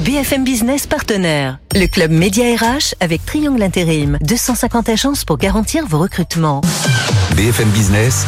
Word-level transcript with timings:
BFM 0.00 0.42
Business 0.42 0.88
partenaire. 0.88 1.58
Le 1.72 1.86
club 1.86 2.10
Média 2.10 2.44
RH 2.56 2.94
avec 2.98 3.24
Triangle 3.24 3.62
Intérim. 3.62 4.18
250 4.22 4.88
agences 4.88 5.24
pour 5.24 5.38
garantir 5.38 5.86
vos 5.86 5.98
recrutements. 5.98 6.62
BFM 7.36 7.68
Business, 7.68 8.26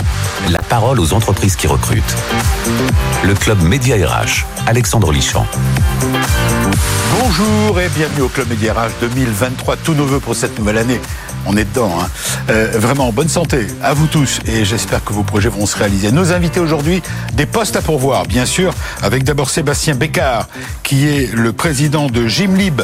la 0.48 0.60
parole 0.60 1.00
aux 1.00 1.12
entreprises 1.12 1.56
qui 1.56 1.66
recrutent. 1.66 2.14
Le 3.24 3.34
club 3.34 3.60
Média 3.62 3.96
RH, 3.96 4.46
Alexandre 4.68 5.10
Lichamp. 5.10 5.44
Bonjour 7.20 7.80
et 7.80 7.88
bienvenue 7.88 8.22
au 8.22 8.28
Club 8.28 8.48
Média 8.48 8.72
RH 8.72 9.00
2023, 9.00 9.76
tout 9.78 9.94
nouveau 9.94 10.20
pour 10.20 10.36
cette 10.36 10.56
nouvelle 10.60 10.78
année. 10.78 11.00
On 11.46 11.56
est 11.56 11.64
dedans. 11.64 11.92
Hein. 12.00 12.08
Euh, 12.50 12.72
vraiment, 12.74 13.12
bonne 13.12 13.28
santé 13.28 13.66
à 13.82 13.94
vous 13.94 14.06
tous 14.06 14.40
et 14.46 14.64
j'espère 14.64 15.04
que 15.04 15.12
vos 15.12 15.22
projets 15.22 15.48
vont 15.48 15.66
se 15.66 15.76
réaliser. 15.76 16.12
Nos 16.12 16.32
invités 16.32 16.60
aujourd'hui, 16.60 17.02
des 17.34 17.46
postes 17.46 17.76
à 17.76 17.82
pourvoir, 17.82 18.26
bien 18.26 18.46
sûr, 18.46 18.72
avec 19.02 19.24
d'abord 19.24 19.50
Sébastien 19.50 19.94
Bécard, 19.94 20.48
qui 20.82 21.06
est 21.06 21.32
le 21.32 21.52
président 21.52 22.08
de 22.08 22.26
Gymlib. 22.26 22.82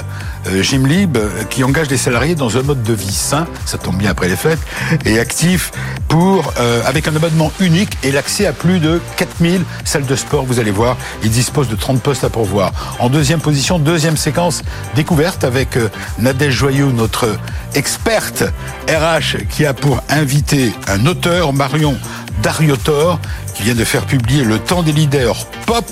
Euh, 0.48 0.62
Gymlib, 0.62 1.16
euh, 1.16 1.44
qui 1.50 1.64
engage 1.64 1.88
les 1.90 1.96
salariés 1.96 2.34
dans 2.34 2.56
un 2.56 2.62
mode 2.62 2.82
de 2.82 2.92
vie 2.92 3.12
sain, 3.12 3.46
ça 3.64 3.78
tombe 3.78 3.96
bien 3.96 4.10
après 4.10 4.28
les 4.28 4.36
fêtes, 4.36 4.60
et 5.04 5.18
actif 5.18 5.70
pour, 6.12 6.52
euh, 6.60 6.82
avec 6.84 7.08
un 7.08 7.16
abonnement 7.16 7.50
unique 7.58 7.96
et 8.02 8.12
l'accès 8.12 8.44
à 8.44 8.52
plus 8.52 8.80
de 8.80 9.00
4000 9.16 9.62
salles 9.84 10.04
de 10.04 10.14
sport. 10.14 10.44
Vous 10.44 10.60
allez 10.60 10.70
voir, 10.70 10.98
il 11.22 11.30
dispose 11.30 11.68
de 11.68 11.74
30 11.74 12.02
postes 12.02 12.22
à 12.22 12.28
pourvoir. 12.28 12.72
En 12.98 13.08
deuxième 13.08 13.40
position, 13.40 13.78
deuxième 13.78 14.18
séquence 14.18 14.62
découverte 14.94 15.42
avec 15.42 15.78
euh, 15.78 15.88
Nadège 16.18 16.52
Joyeux, 16.52 16.92
notre 16.92 17.38
experte 17.74 18.44
RH 18.88 19.46
qui 19.48 19.64
a 19.66 19.74
pour 19.74 20.02
invité 20.08 20.72
un 20.88 21.06
auteur, 21.06 21.52
Marion 21.52 21.96
Dariotor, 22.42 23.20
qui 23.54 23.62
vient 23.62 23.74
de 23.74 23.84
faire 23.84 24.04
publier 24.04 24.44
Le 24.44 24.58
temps 24.58 24.82
des 24.82 24.92
leaders 24.92 25.46
pop, 25.66 25.84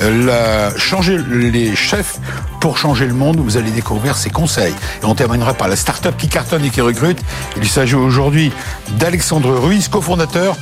la, 0.00 0.76
changer 0.76 1.18
les 1.18 1.74
chefs 1.74 2.18
pour 2.60 2.76
changer 2.76 3.06
le 3.06 3.14
monde. 3.14 3.40
Vous 3.40 3.56
allez 3.56 3.70
découvrir 3.70 4.16
ses 4.16 4.30
conseils. 4.30 4.74
Et 5.02 5.06
on 5.06 5.14
terminera 5.14 5.54
par 5.54 5.68
la 5.68 5.76
start-up 5.76 6.14
qui 6.16 6.28
cartonne 6.28 6.64
et 6.64 6.70
qui 6.70 6.80
recrute. 6.80 7.18
Il 7.56 7.68
s'agit 7.68 7.94
aujourd'hui 7.94 8.52
d'Alexandre 8.98 9.58
Ruiz, 9.58 9.88
cofondateur 9.88 10.56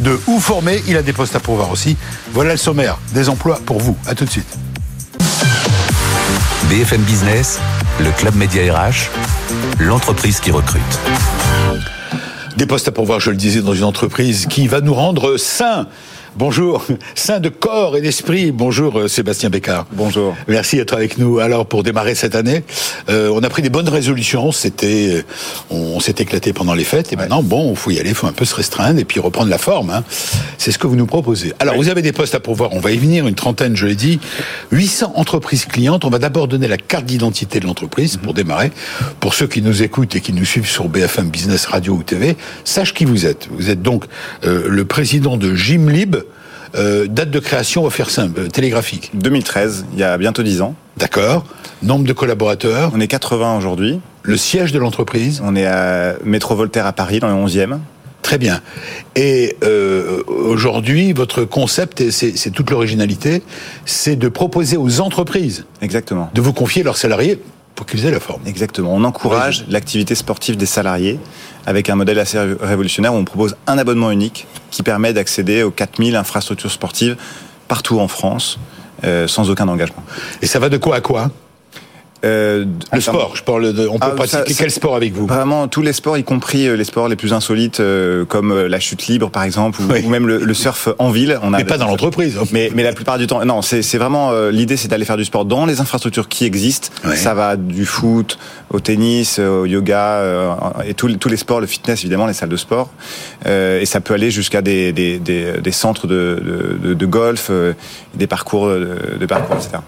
de 0.00 0.18
Ou 0.26 0.40
Former. 0.40 0.82
Il 0.88 0.96
a 0.96 1.02
des 1.02 1.12
postes 1.12 1.36
à 1.36 1.40
pourvoir 1.40 1.70
aussi. 1.70 1.96
Voilà 2.32 2.52
le 2.52 2.58
sommaire 2.58 2.98
des 3.12 3.28
emplois 3.28 3.60
pour 3.64 3.78
vous. 3.80 3.96
À 4.06 4.14
tout 4.14 4.24
de 4.24 4.30
suite. 4.30 4.58
BFM 6.68 7.02
Business, 7.02 7.60
le 8.00 8.10
club 8.10 8.34
Média 8.34 8.62
RH, 8.74 9.10
l'entreprise 9.78 10.40
qui 10.40 10.50
recrute. 10.50 10.82
Des 12.56 12.66
postes 12.66 12.88
à 12.88 12.92
pourvoir, 12.92 13.20
je 13.20 13.30
le 13.30 13.36
disais, 13.36 13.60
dans 13.60 13.74
une 13.74 13.84
entreprise 13.84 14.46
qui 14.46 14.68
va 14.68 14.80
nous 14.80 14.94
rendre 14.94 15.36
sains. 15.36 15.86
Bonjour, 16.36 16.84
saint 17.14 17.38
de 17.38 17.48
corps 17.48 17.96
et 17.96 18.00
d'esprit. 18.00 18.50
Bonjour 18.50 18.98
euh, 18.98 19.06
Sébastien 19.06 19.50
Bécard. 19.50 19.86
Bonjour. 19.92 20.34
Merci 20.48 20.74
d'être 20.74 20.92
avec 20.92 21.16
nous. 21.16 21.38
Alors 21.38 21.64
pour 21.64 21.84
démarrer 21.84 22.16
cette 22.16 22.34
année, 22.34 22.64
euh, 23.08 23.30
on 23.32 23.44
a 23.44 23.48
pris 23.48 23.62
des 23.62 23.70
bonnes 23.70 23.88
résolutions. 23.88 24.50
C'était, 24.50 25.10
euh, 25.14 25.22
on, 25.70 26.00
s'est 26.00 26.16
éclaté 26.18 26.52
pendant 26.52 26.74
les 26.74 26.82
fêtes 26.82 27.12
et 27.12 27.16
maintenant, 27.16 27.44
bon, 27.44 27.70
il 27.70 27.76
faut 27.76 27.92
y 27.92 28.00
aller, 28.00 28.08
il 28.08 28.16
faut 28.16 28.26
un 28.26 28.32
peu 28.32 28.44
se 28.44 28.56
restreindre 28.56 28.98
et 28.98 29.04
puis 29.04 29.20
reprendre 29.20 29.48
la 29.48 29.58
forme. 29.58 29.90
Hein. 29.90 30.02
C'est 30.58 30.72
ce 30.72 30.78
que 30.78 30.88
vous 30.88 30.96
nous 30.96 31.06
proposez. 31.06 31.52
Alors 31.60 31.76
vous 31.76 31.88
avez 31.88 32.02
des 32.02 32.10
postes 32.10 32.34
à 32.34 32.40
pourvoir. 32.40 32.72
On 32.72 32.80
va 32.80 32.90
y 32.90 32.96
venir, 32.96 33.28
une 33.28 33.36
trentaine, 33.36 33.76
je 33.76 33.86
l'ai 33.86 33.94
dit. 33.94 34.18
800 34.72 35.12
entreprises 35.14 35.66
clientes. 35.66 36.04
On 36.04 36.10
va 36.10 36.18
d'abord 36.18 36.48
donner 36.48 36.66
la 36.66 36.78
carte 36.78 37.04
d'identité 37.04 37.60
de 37.60 37.66
l'entreprise 37.66 38.16
pour 38.16 38.34
démarrer. 38.34 38.72
Pour 39.20 39.34
ceux 39.34 39.46
qui 39.46 39.62
nous 39.62 39.84
écoutent 39.84 40.16
et 40.16 40.20
qui 40.20 40.32
nous 40.32 40.44
suivent 40.44 40.68
sur 40.68 40.88
BFM 40.88 41.28
Business 41.28 41.66
Radio 41.66 41.94
ou 41.94 42.02
TV, 42.02 42.36
sache 42.64 42.92
qui 42.92 43.04
vous 43.04 43.24
êtes. 43.24 43.46
Vous 43.52 43.70
êtes 43.70 43.82
donc 43.82 44.06
le 44.42 44.84
président 44.84 45.36
de 45.36 45.54
Gymlib. 45.54 46.23
Euh, 46.74 47.06
date 47.06 47.30
de 47.30 47.38
création, 47.38 47.82
on 47.82 47.84
va 47.84 47.90
faire 47.90 48.10
simple, 48.10 48.40
euh, 48.40 48.48
télégraphique. 48.48 49.10
2013, 49.14 49.86
il 49.92 49.98
y 49.98 50.02
a 50.02 50.18
bientôt 50.18 50.42
10 50.42 50.60
ans. 50.60 50.74
D'accord. 50.96 51.44
Nombre 51.82 52.04
de 52.06 52.12
collaborateurs 52.12 52.92
On 52.94 53.00
est 53.00 53.08
80 53.08 53.56
aujourd'hui. 53.56 54.00
Le 54.22 54.36
siège 54.36 54.72
de 54.72 54.78
l'entreprise 54.78 55.42
On 55.44 55.54
est 55.54 55.66
à 55.66 56.14
Métro 56.24 56.54
Voltaire 56.54 56.86
à 56.86 56.92
Paris, 56.92 57.20
dans 57.20 57.28
le 57.28 57.34
11e. 57.34 57.78
Très 58.22 58.38
bien. 58.38 58.62
Et 59.16 59.56
euh, 59.62 60.22
aujourd'hui, 60.26 61.12
votre 61.12 61.44
concept, 61.44 62.00
et 62.00 62.10
c'est 62.10 62.50
toute 62.50 62.70
l'originalité, 62.70 63.42
c'est 63.84 64.16
de 64.16 64.28
proposer 64.28 64.78
aux 64.78 65.00
entreprises 65.00 65.66
Exactement. 65.82 66.30
de 66.34 66.40
vous 66.40 66.54
confier 66.54 66.82
leurs 66.82 66.96
salariés 66.96 67.38
pour 67.74 67.86
qu'ils 67.86 68.06
aient 68.06 68.10
la 68.10 68.20
forme. 68.20 68.42
Exactement. 68.46 68.94
On 68.94 69.04
encourage 69.04 69.64
l'activité 69.68 70.14
sportive 70.14 70.56
des 70.56 70.66
salariés 70.66 71.18
avec 71.66 71.90
un 71.90 71.96
modèle 71.96 72.18
assez 72.18 72.38
révolutionnaire 72.38 73.14
où 73.14 73.16
on 73.16 73.24
propose 73.24 73.56
un 73.66 73.78
abonnement 73.78 74.10
unique 74.10 74.46
qui 74.70 74.82
permet 74.82 75.12
d'accéder 75.12 75.62
aux 75.62 75.70
4000 75.70 76.16
infrastructures 76.16 76.70
sportives 76.70 77.16
partout 77.68 77.98
en 78.00 78.08
France 78.08 78.58
euh, 79.04 79.26
sans 79.26 79.50
aucun 79.50 79.68
engagement. 79.68 80.02
Et 80.42 80.46
ça 80.46 80.58
va 80.58 80.68
de 80.68 80.76
quoi 80.76 80.96
à 80.96 81.00
quoi? 81.00 81.30
Euh, 82.24 82.64
le 82.92 83.00
sport, 83.00 83.36
je 83.36 83.42
parle 83.42 83.72
de, 83.72 83.86
on 83.86 83.98
peut 83.98 84.08
ah, 84.10 84.14
pratiquer 84.14 84.54
quel 84.54 84.70
sport 84.70 84.96
avec 84.96 85.12
vous 85.12 85.26
Vraiment 85.26 85.68
tous 85.68 85.82
les 85.82 85.92
sports, 85.92 86.16
y 86.16 86.24
compris 86.24 86.66
euh, 86.66 86.74
les 86.74 86.84
sports 86.84 87.08
les 87.08 87.16
plus 87.16 87.32
insolites, 87.32 87.80
euh, 87.80 88.24
comme 88.24 88.66
la 88.66 88.80
chute 88.80 89.06
libre 89.06 89.30
par 89.30 89.42
exemple, 89.42 89.80
ou, 89.82 90.08
même 90.08 90.26
le, 90.26 90.54
surf 90.54 90.88
en 90.98 91.10
ville. 91.10 91.38
On 91.42 91.52
a 91.52 91.58
mais 91.58 91.64
pas 91.64 91.78
dans 91.78 91.86
l'entreprise. 91.86 92.38
Hein. 92.38 92.44
Mais, 92.52 92.70
mais 92.74 92.82
la 92.82 92.92
plupart 92.92 93.18
du 93.18 93.26
temps, 93.26 93.44
non, 93.44 93.60
c'est 93.62 93.98
vraiment 93.98 94.32
l'idée, 94.48 94.76
c'est 94.76 94.88
d'aller 94.88 95.04
faire 95.04 95.16
du 95.16 95.24
sport 95.24 95.44
dans 95.44 95.66
les 95.66 95.80
infrastructures 95.80 96.28
qui 96.28 96.44
existent. 96.44 96.88
Ça 97.14 97.34
va 97.34 97.56
du 97.56 97.84
foot 97.84 98.38
au 98.70 98.80
tennis, 98.80 99.38
au 99.38 99.66
yoga 99.66 100.56
et 100.86 100.94
tous, 100.94 101.12
tous 101.16 101.28
les 101.28 101.36
sports, 101.36 101.60
le 101.60 101.66
fitness 101.66 102.00
évidemment, 102.00 102.26
les 102.26 102.32
salles 102.32 102.48
de 102.48 102.56
sport. 102.56 102.90
et 103.46 103.86
ça 103.86 104.00
peut 104.00 104.14
aller 104.14 104.30
jusqu'à 104.30 104.62
des, 104.62 104.92
des, 104.92 105.18
des, 105.18 105.60
des, 105.60 105.72
centres 105.72 106.06
de, 106.06 106.78
de, 106.82 106.94
de 106.94 107.06
golf, 107.06 107.50
des 108.14 108.26
parcours 108.26 108.68
de 108.68 109.26
parcours, 109.26 109.56
etc. 109.56 109.78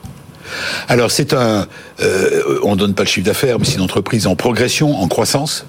Alors 0.88 1.10
c'est 1.10 1.32
un, 1.32 1.66
euh, 2.00 2.58
on 2.62 2.76
donne 2.76 2.94
pas 2.94 3.02
le 3.02 3.08
chiffre 3.08 3.26
d'affaires, 3.26 3.58
mais 3.58 3.64
c'est 3.64 3.76
une 3.76 3.82
entreprise 3.82 4.26
en 4.26 4.36
progression, 4.36 5.00
en 5.00 5.08
croissance. 5.08 5.66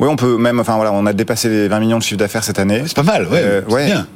Oui, 0.00 0.08
on 0.10 0.16
peut 0.16 0.36
même, 0.36 0.58
enfin 0.58 0.76
voilà, 0.76 0.92
on 0.92 1.06
a 1.06 1.12
dépassé 1.12 1.48
les 1.48 1.68
20 1.68 1.80
millions 1.80 1.98
de 1.98 2.02
chiffre 2.02 2.18
d'affaires 2.18 2.44
cette 2.44 2.58
année. 2.58 2.82
C'est 2.86 2.96
pas 2.96 3.02
mal, 3.02 3.26
ouais. 3.28 3.40
Euh, 3.42 3.62
ouais. 3.68 3.86
Bien 3.86 4.06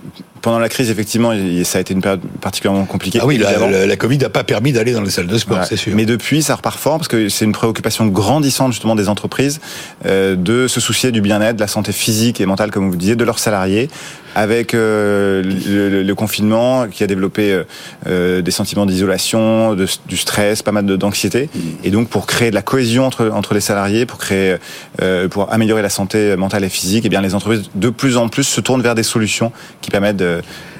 pendant 0.42 0.58
la 0.58 0.68
crise, 0.68 0.90
effectivement, 0.90 1.32
ça 1.64 1.78
a 1.78 1.80
été 1.80 1.94
une 1.94 2.02
période 2.02 2.20
particulièrement 2.40 2.84
compliquée. 2.84 3.20
Ah 3.22 3.26
oui, 3.26 3.38
la, 3.38 3.86
la, 3.86 3.96
Covid 3.96 4.18
n'a 4.18 4.28
pas 4.28 4.44
permis 4.44 4.72
d'aller 4.72 4.92
dans 4.92 5.00
les 5.00 5.10
salles 5.10 5.28
de 5.28 5.38
sport, 5.38 5.64
c'est 5.64 5.76
sûr. 5.76 5.94
Mais 5.94 6.04
depuis, 6.04 6.42
ça 6.42 6.56
repart 6.56 6.78
fort 6.78 6.98
parce 6.98 7.08
que 7.08 7.28
c'est 7.28 7.44
une 7.44 7.52
préoccupation 7.52 8.06
grandissante 8.06 8.72
justement 8.72 8.96
des 8.96 9.08
entreprises 9.08 9.60
euh, 10.04 10.34
de 10.34 10.66
se 10.66 10.80
soucier 10.80 11.12
du 11.12 11.20
bien-être, 11.20 11.56
de 11.56 11.60
la 11.60 11.68
santé 11.68 11.92
physique 11.92 12.40
et 12.40 12.46
mentale, 12.46 12.72
comme 12.72 12.90
vous 12.90 12.96
disiez, 12.96 13.14
de 13.14 13.24
leurs 13.24 13.38
salariés, 13.38 13.88
avec 14.34 14.74
euh, 14.74 15.42
le, 15.42 16.14
confinement 16.14 16.86
qui 16.88 17.02
a 17.02 17.06
développé 17.06 17.52
euh, 17.52 17.64
euh, 18.06 18.42
des 18.42 18.50
sentiments 18.50 18.86
d'isolation, 18.86 19.74
de, 19.74 19.86
du 20.06 20.16
stress, 20.16 20.62
pas 20.62 20.72
mal 20.72 20.84
d'anxiété, 20.84 21.48
mmh. 21.54 21.58
et 21.84 21.90
donc 21.90 22.08
pour 22.08 22.26
créer 22.26 22.50
de 22.50 22.54
la 22.54 22.62
cohésion 22.62 23.06
entre 23.06 23.30
entre 23.32 23.54
les 23.54 23.60
salariés, 23.60 24.06
pour 24.06 24.18
créer, 24.18 24.56
euh, 25.00 25.28
pour 25.28 25.52
améliorer 25.52 25.82
la 25.82 25.88
santé 25.88 26.36
mentale 26.36 26.64
et 26.64 26.68
physique, 26.68 27.04
et 27.04 27.06
eh 27.06 27.10
bien 27.10 27.20
les 27.20 27.34
entreprises 27.34 27.70
de 27.74 27.90
plus 27.90 28.16
en 28.16 28.28
plus 28.28 28.44
se 28.44 28.60
tournent 28.60 28.82
vers 28.82 28.94
des 28.94 29.02
solutions 29.02 29.52
qui 29.80 29.90
permettent 29.90 30.22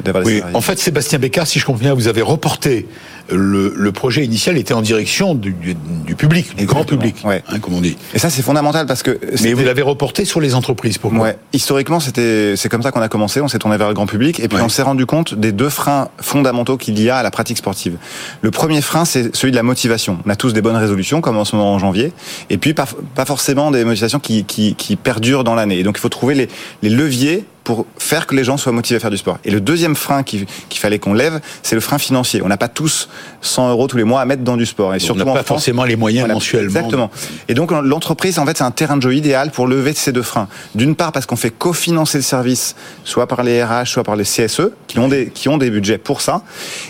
d'avoir 0.04 0.24
oui. 0.24 0.42
En 0.54 0.60
fait, 0.60 0.78
Sébastien 0.78 1.18
Bécard, 1.18 1.46
si 1.46 1.58
je 1.58 1.64
comprends 1.64 1.80
bien, 1.80 1.94
vous 1.94 2.08
avez 2.08 2.22
reporté 2.22 2.86
le, 3.30 3.72
le, 3.76 3.92
projet 3.92 4.24
initial 4.24 4.56
était 4.58 4.74
en 4.74 4.82
direction 4.82 5.34
du, 5.34 5.53
du, 5.53 5.74
du 5.74 6.15
public, 6.16 6.56
du 6.56 6.66
grand 6.66 6.84
public, 6.84 7.16
ouais. 7.24 7.42
hein, 7.48 7.59
comme 7.60 7.74
on 7.74 7.80
dit. 7.80 7.97
Et 8.15 8.18
ça, 8.18 8.30
c'est 8.30 8.42
fondamental 8.42 8.86
parce 8.86 9.03
que. 9.03 9.18
Mais 9.42 9.53
vous 9.53 9.65
l'avez 9.65 9.82
reporté 9.82 10.24
sur 10.24 10.41
les 10.41 10.54
entreprises, 10.54 10.98
pourquoi 10.98 11.21
ouais. 11.21 11.38
Historiquement, 11.53 12.00
c'était, 12.00 12.54
c'est 12.56 12.68
comme 12.68 12.82
ça 12.82 12.91
qu'on 12.91 13.00
a 13.00 13.09
commencé. 13.09 13.41
On 13.42 13.48
s'est 13.48 13.59
tourné 13.59 13.77
vers 13.77 13.89
le 13.89 13.94
grand 13.94 14.06
public 14.06 14.41
et 14.41 14.48
puis 14.48 14.59
on 14.60 14.68
s'est 14.68 14.83
rendu 14.83 15.06
compte 15.06 15.34
des 15.34 15.53
deux 15.53 15.68
freins 15.68 16.09
fondamentaux 16.21 16.77
qu'il 16.77 17.00
y 17.00 17.10
a 17.10 17.18
à 17.18 17.22
la 17.22 17.30
pratique 17.30 17.59
sportive. 17.59 17.97
Le 18.41 18.50
premier 18.50 18.80
frein, 18.80 19.04
c'est 19.04 19.34
celui 19.34 19.50
de 19.50 19.56
la 19.56 19.62
motivation. 19.62 20.18
On 20.27 20.30
a 20.30 20.36
tous 20.36 20.53
des 20.53 20.62
bonnes 20.62 20.77
résolutions, 20.77 21.21
comme 21.21 21.36
en 21.36 21.44
ce 21.44 21.56
moment 21.56 21.74
en 21.74 21.78
janvier, 21.78 22.12
et 22.50 22.59
puis 22.59 22.74
pas, 22.74 22.86
pas 23.15 23.24
forcément 23.24 23.71
des 23.71 23.84
motivations 23.84 24.21
qui, 24.21 24.44
qui, 24.44 24.74
qui 24.74 24.97
perdurent 24.97 25.44
dans 25.44 25.54
l'année. 25.54 25.78
Et 25.78 25.83
donc, 25.83 25.98
il 25.98 26.00
faut 26.00 26.09
trouver 26.09 26.34
les, 26.34 26.48
les 26.83 26.91
leviers 26.91 27.44
pour 27.64 27.86
faire 27.98 28.26
que 28.26 28.34
les 28.34 28.44
gens 28.44 28.56
soient 28.56 28.72
motivés 28.72 28.97
à 28.97 29.00
faire 29.00 29.10
du 29.10 29.16
sport. 29.16 29.38
Et 29.44 29.50
le 29.50 29.60
deuxième 29.60 29.94
frein 29.94 30.22
qu'il 30.22 30.47
fallait 30.74 30.98
qu'on 30.98 31.14
lève, 31.14 31.41
c'est 31.62 31.74
le 31.74 31.80
frein 31.80 31.98
financier. 31.98 32.42
On 32.42 32.48
n'a 32.48 32.56
pas 32.56 32.68
tous 32.68 33.09
100 33.41 33.70
euros 33.70 33.86
tous 33.86 33.97
les 33.97 34.04
mois 34.04 34.20
à 34.20 34.24
mettre 34.24 34.42
dans 34.42 34.56
du 34.56 34.66
sport. 34.66 34.94
Et 34.94 34.98
surtout 34.98 35.22
on 35.22 35.24
n'a 35.26 35.32
pas 35.32 35.42
forcément 35.42 35.84
les 35.84 35.97
moyens 35.97 36.28
mensuellement. 36.28 36.68
Exactement. 36.68 37.10
Et 37.48 37.54
donc 37.54 37.70
l'entreprise, 37.70 38.38
en 38.38 38.47
fait, 38.47 38.56
c'est 38.59 38.64
un 38.64 38.70
terrain 38.70 38.97
de 38.97 39.03
jeu 39.03 39.14
idéal 39.14 39.50
pour 39.50 39.66
lever 39.66 39.92
ces 39.94 40.12
deux 40.12 40.22
freins. 40.22 40.48
D'une 40.74 40.97
part, 40.97 41.12
parce 41.12 41.26
qu'on 41.26 41.36
fait 41.36 41.50
cofinancer 41.50 42.18
le 42.18 42.22
service, 42.22 42.74
soit 43.04 43.26
par 43.26 43.42
les 43.42 43.62
RH, 43.62 43.86
soit 43.86 44.04
par 44.04 44.16
les 44.16 44.24
CSE, 44.24 44.70
qui 44.88 44.98
ont 44.98 45.08
des, 45.08 45.30
qui 45.30 45.48
ont 45.48 45.58
des 45.58 45.70
budgets 45.70 45.98
pour 45.98 46.20
ça. 46.20 46.42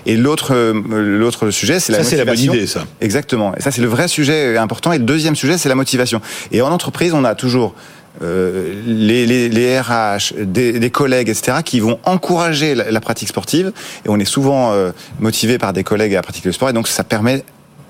Et 0.07 0.17
l'autre, 0.17 0.55
euh, 0.55 0.73
l'autre 0.89 1.51
sujet, 1.51 1.81
c'est 1.81 1.93
la 1.93 1.99
motivation. 1.99 2.17
Ça, 2.17 2.25
c'est 2.25 2.25
la 2.25 2.51
bonne 2.51 2.57
idée, 2.57 2.67
ça. 2.67 2.85
Exactement. 3.01 3.55
Et 3.57 3.63
ça, 3.63 3.71
c'est 3.71 3.83
le 3.83 3.89
vrai 3.89 4.09
sujet 4.09 4.57
important. 4.57 4.93
Et 4.93 4.99
le 4.99 5.05
deuxième 5.05 5.37
sujet, 5.37 5.59
c'est 5.59 5.69
la 5.69 5.75
motivation. 5.75 6.21
Et 6.51 6.63
en 6.63 6.71
entreprise, 6.71 7.13
on 7.15 7.25
a 7.25 7.35
toujours 7.35 7.75
euh, 8.21 8.75
les, 8.87 9.27
les, 9.27 9.49
les, 9.49 9.81
RH, 9.81 10.35
des, 10.39 10.79
des, 10.79 10.91
collègues, 10.91 11.29
etc., 11.29 11.59
qui 11.65 11.81
vont 11.81 11.99
encourager 12.05 12.75
la, 12.75 13.01
pratique 13.01 13.29
sportive. 13.29 13.73
Et 14.05 14.09
on 14.09 14.19
est 14.19 14.25
souvent 14.25 14.73
euh, 14.73 14.93
motivé 15.19 15.59
par 15.59 15.73
des 15.73 15.85
collègues 15.85 16.15
à 16.15 16.23
pratiquer 16.23 16.49
le 16.49 16.53
sport. 16.53 16.69
Et 16.69 16.75
donc, 16.75 16.89
ça 16.89 17.05
permet 17.05 17.45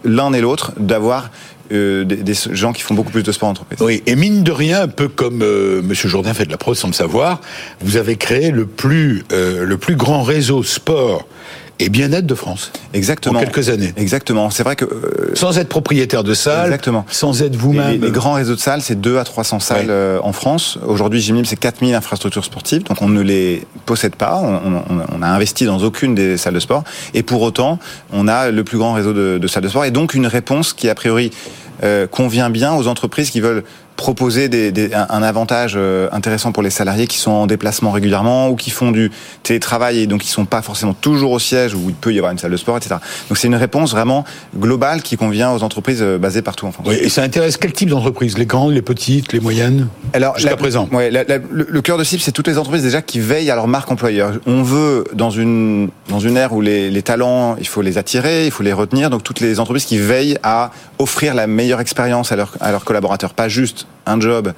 l'un 0.05 0.33
et 0.33 0.41
l'autre 0.41 0.73
d'avoir 0.79 1.31
euh, 1.73 2.05
des, 2.05 2.17
des, 2.17 2.35
gens 2.51 2.73
qui 2.73 2.83
font 2.83 2.95
beaucoup 2.95 3.13
plus 3.13 3.23
de 3.23 3.33
sport 3.33 3.49
en 3.49 3.53
entreprise. 3.53 3.81
Oui, 3.81 4.03
et 4.07 4.15
mine 4.15 4.43
de 4.43 4.53
rien, 4.53 4.83
un 4.83 4.89
peu 4.89 5.09
comme 5.09 5.43
euh, 5.43 5.81
Monsieur 5.81 6.09
Jourdain 6.09 6.35
fait 6.35 6.45
de 6.45 6.51
la 6.51 6.59
prose 6.59 6.79
sans 6.79 6.89
le 6.89 6.93
savoir, 6.93 7.41
vous 7.81 7.97
avez 7.97 8.17
créé 8.17 8.51
le 8.51 8.67
plus 8.67 9.25
euh, 9.33 9.65
le 9.65 9.79
plus 9.79 9.97
grand 9.97 10.23
réseau 10.23 10.63
sport 10.63 11.27
et 11.79 11.89
bien-être 11.89 12.27
de 12.27 12.35
France. 12.35 12.73
Exactement. 12.95 13.39
En 13.39 13.43
quelques 13.43 13.69
années. 13.69 13.93
Exactement. 13.97 14.51
C'est 14.51 14.63
vrai 14.63 14.77
que 14.77 14.85
euh, 14.85 15.35
sans 15.35 15.59
être 15.59 15.69
propriétaire 15.69 16.25
de 16.25 16.35
salles, 16.35 16.67
exactement. 16.67 17.05
sans 17.09 17.43
être 17.43 17.57
vous-même. 17.57 18.01
Les, 18.01 18.11
grands 18.11 18.35
réseaux 18.35 18.55
de 18.55 18.61
salles, 18.61 18.83
c'est 18.83 19.01
2 19.01 19.19
à 19.19 19.25
300 19.25 19.61
salles 19.61 19.87
euh, 19.89 20.19
en 20.23 20.33
France. 20.33 20.79
Aujourd'hui, 20.87 21.21
Gymnib, 21.21 21.47
c'est 21.47 21.57
4000 21.57 21.95
infrastructures 21.95 22.45
sportives, 22.45 22.85
donc 22.85 23.03
on 23.03 23.09
ne 23.09 23.21
les 23.21 23.67
possède 23.87 24.17
pas. 24.17 24.37
On, 24.37 24.83
on, 25.13 25.23
a 25.23 25.27
investi 25.27 25.65
dans 25.65 25.79
aucune 25.79 26.15
des 26.15 26.37
salles 26.37 26.55
de 26.55 26.61
sport, 26.61 26.85
et 27.15 27.23
pour 27.23 27.43
autant, 27.43 27.79
on 28.13 28.29
a 28.29 28.51
le 28.51 28.65
plus 28.65 28.79
grand 28.79 28.93
réseau 28.93 29.13
de, 29.13 29.39
de 29.39 29.49
salles 29.49 29.63
de 29.63 29.69
sport, 29.69 29.85
et 29.85 29.91
donc 29.91 30.15
une 30.15 30.27
réponse 30.27 30.73
qui 30.73 30.89
a 30.89 30.95
priori 30.95 31.31
euh, 31.85 32.07
convient 32.07 32.49
bien 32.49 32.75
aux 32.75 32.87
entreprises 32.87 33.31
qui 33.31 33.41
veulent 33.41 33.65
proposer 33.97 34.49
des, 34.49 34.73
des, 34.73 34.93
un, 34.95 35.23
avantage 35.23 35.75
euh, 35.77 36.09
intéressant 36.13 36.53
pour 36.53 36.63
les 36.63 36.71
salariés 36.71 37.07
qui 37.07 37.19
sont 37.19 37.31
en 37.31 37.47
déplacement 37.47 37.91
régulièrement 37.91 38.49
ou 38.49 38.57
qui 38.57 38.71
font 38.71 38.91
du 38.91 39.11
télétravail 39.43 40.01
et 40.01 40.07
donc 40.07 40.23
qui 40.23 40.29
sont 40.29 40.45
pas 40.45 40.63
forcément 40.63 40.95
toujours 40.95 41.33
au 41.33 41.39
siège 41.39 41.75
où 41.75 41.89
il 41.89 41.95
peut 41.95 42.13
y 42.13 42.19
avoir 42.19 42.33
une 42.33 42.39
salle 42.39 42.51
de 42.51 42.57
sport, 42.57 42.77
etc. 42.77 42.97
Donc 43.29 43.39
c'est 43.39 43.49
une 43.49 43.55
réponse 43.55 43.93
vraiment 43.93 44.25
globale 44.57 45.03
qui 45.03 45.17
convient 45.17 45.53
aux 45.53 45.63
entreprises 45.63 46.03
euh, 46.03 46.19
basées 46.19 46.43
partout 46.43 46.67
en 46.67 46.73
France. 46.73 46.87
Oui, 46.89 46.97
et 47.01 47.09
ça 47.09 47.23
intéresse 47.23 47.57
quel 47.57 47.73
type 47.73 47.91
d'entreprise? 47.91 48.39
Les 48.39 48.47
grandes, 48.47 48.73
les 48.73 48.83
petites, 48.83 49.33
les 49.33 49.41
moyennes? 49.41 49.89
Alors 50.13 50.37
jusqu'à 50.37 50.57
présent. 50.57 50.89
Ouais, 50.93 51.11
le, 51.11 51.81
cœur 51.83 51.99
de 51.99 52.05
cible, 52.05 52.23
c'est 52.23 52.33
toutes 52.33 52.49
les 52.49 52.59
entreprises 52.59 52.83
déjà 52.83 53.03
qui 53.03 53.21
veillent 53.21 53.51
à 53.51 53.55
leur 53.55 53.69
marque 53.69 53.91
employeur. 53.91 54.33
On 54.47 54.63
veut 54.63 55.05
dans 55.15 55.31
une 55.31 55.91
dans 56.09 56.21
une 56.21 56.37
ère 56.37 56.53
où 56.53 56.61
les, 56.61 56.91
les 56.91 57.03
talents, 57.03 57.57
il 57.59 57.67
faut 57.67 57.83
les 57.83 57.99
attirer, 57.99 58.47
il 58.47 58.51
faut 58.51 58.63
les 58.63 58.73
retenir. 58.73 59.11
Donc 59.11 59.23
toutes 59.23 59.41
les 59.41 59.61
entreprises 59.61 59.85
qui 59.85 59.99
veillent 59.99 60.39
à 60.43 60.71
offrir 60.99 61.35
la 61.35 61.47
meilleure 61.47 61.81
expérience 61.81 62.33
à, 62.33 62.37
leur, 62.37 62.57
à 62.61 62.71
leurs 62.71 62.85
collaborateurs, 62.85 63.35
pas 63.35 63.49
juste 63.49 63.82
un 64.07 64.21
job 64.21 64.53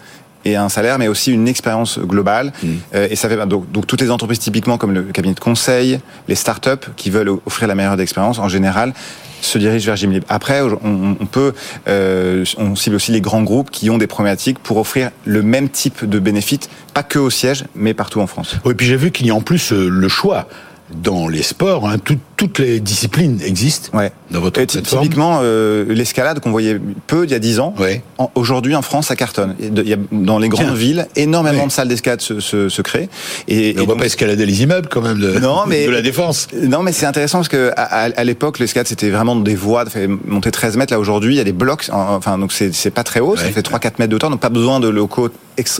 et 0.44 0.56
un 0.56 0.68
salaire, 0.68 0.98
mais 0.98 1.08
aussi 1.08 1.32
une 1.32 1.48
expérience 1.48 1.98
globale. 1.98 2.52
Mmh. 2.62 2.68
Euh, 2.94 3.08
et 3.10 3.16
ça 3.16 3.28
fait 3.28 3.46
donc, 3.46 3.70
donc, 3.72 3.86
toutes 3.86 4.00
les 4.00 4.10
entreprises 4.10 4.38
typiquement 4.38 4.76
comme 4.76 4.92
le 4.92 5.02
cabinet 5.04 5.34
de 5.34 5.40
conseil, 5.40 6.00
les 6.28 6.34
startups 6.34 6.90
qui 6.96 7.10
veulent 7.10 7.30
offrir 7.46 7.68
la 7.68 7.74
meilleure 7.74 7.98
expérience 8.00 8.38
en 8.38 8.48
général 8.48 8.92
se 9.40 9.58
dirigent 9.58 9.86
vers 9.86 9.96
Gymlib. 9.96 10.24
Après, 10.28 10.62
on, 10.62 11.16
on 11.20 11.26
peut, 11.26 11.52
euh, 11.88 12.44
on 12.56 12.74
cible 12.76 12.96
aussi 12.96 13.12
les 13.12 13.20
grands 13.20 13.42
groupes 13.42 13.70
qui 13.70 13.90
ont 13.90 13.98
des 13.98 14.06
problématiques 14.06 14.58
pour 14.58 14.78
offrir 14.78 15.10
le 15.24 15.42
même 15.42 15.68
type 15.68 16.08
de 16.08 16.18
bénéfices, 16.18 16.70
pas 16.94 17.02
que 17.02 17.18
au 17.18 17.30
siège, 17.30 17.64
mais 17.74 17.94
partout 17.94 18.20
en 18.20 18.26
France. 18.26 18.56
Oui, 18.64 18.74
puis 18.74 18.86
j'ai 18.86 18.96
vu 18.96 19.10
qu'il 19.10 19.26
y 19.26 19.30
a 19.30 19.34
en 19.34 19.42
plus 19.42 19.72
euh, 19.72 19.88
le 19.88 20.08
choix 20.08 20.48
dans 20.90 21.28
les 21.28 21.42
sports, 21.42 21.88
hein, 21.88 21.96
toutes 22.36 22.58
les 22.58 22.80
disciplines 22.80 23.40
existent 23.44 23.96
ouais. 23.96 24.12
dans 24.30 24.40
votre 24.40 24.60
et 24.60 24.66
Typiquement, 24.66 25.40
euh, 25.42 25.84
l'escalade 25.88 26.40
qu'on 26.40 26.50
voyait 26.50 26.80
peu 27.06 27.24
il 27.24 27.30
y 27.30 27.34
a 27.34 27.38
10 27.38 27.60
ans, 27.60 27.74
ouais. 27.78 28.02
aujourd'hui 28.34 28.74
en 28.74 28.82
France, 28.82 29.08
ça 29.08 29.16
cartonne. 29.16 29.54
Il 29.60 29.88
y 29.88 29.92
a, 29.92 29.96
dans 30.10 30.38
les 30.38 30.48
grandes 30.48 30.76
villes, 30.76 31.06
énormément 31.16 31.60
ouais. 31.60 31.66
de 31.66 31.72
salles 31.72 31.88
d'escalade 31.88 32.20
se, 32.20 32.40
se, 32.40 32.68
se, 32.68 32.82
créent. 32.82 33.08
Et, 33.48 33.70
et 33.70 33.78
on 33.78 33.82
ne 33.82 33.88
va 33.88 33.96
pas 33.96 34.06
escalader 34.06 34.46
les 34.46 34.62
immeubles 34.62 34.88
quand 34.88 35.02
même 35.02 35.18
de, 35.18 35.38
non, 35.38 35.64
mais, 35.66 35.86
de 35.86 35.90
la 35.90 36.02
défense. 36.02 36.48
Non, 36.54 36.82
mais 36.82 36.92
c'est 36.92 37.06
intéressant 37.06 37.38
parce 37.38 37.48
que 37.48 37.72
à, 37.76 37.82
à 38.04 38.24
l'époque, 38.24 38.58
l'escalade 38.58 38.86
c'était 38.86 39.10
vraiment 39.10 39.36
des 39.36 39.54
voies, 39.54 39.84
fait 39.86 40.08
monter 40.08 40.50
13 40.50 40.76
mètres. 40.76 40.92
Là 40.92 41.00
aujourd'hui, 41.00 41.34
il 41.34 41.38
y 41.38 41.40
a 41.40 41.44
des 41.44 41.52
blocs, 41.52 41.88
enfin 41.92 42.38
donc 42.38 42.52
c'est 42.52 42.90
pas 42.90 43.04
très 43.04 43.20
haut, 43.20 43.36
ça 43.36 43.44
fait 43.44 43.66
3-4 43.66 43.92
mètres 43.98 44.10
de 44.10 44.16
hauteur, 44.16 44.30
donc 44.30 44.40
pas 44.40 44.48
besoin 44.48 44.80
de 44.80 44.88
locaux 44.88 45.30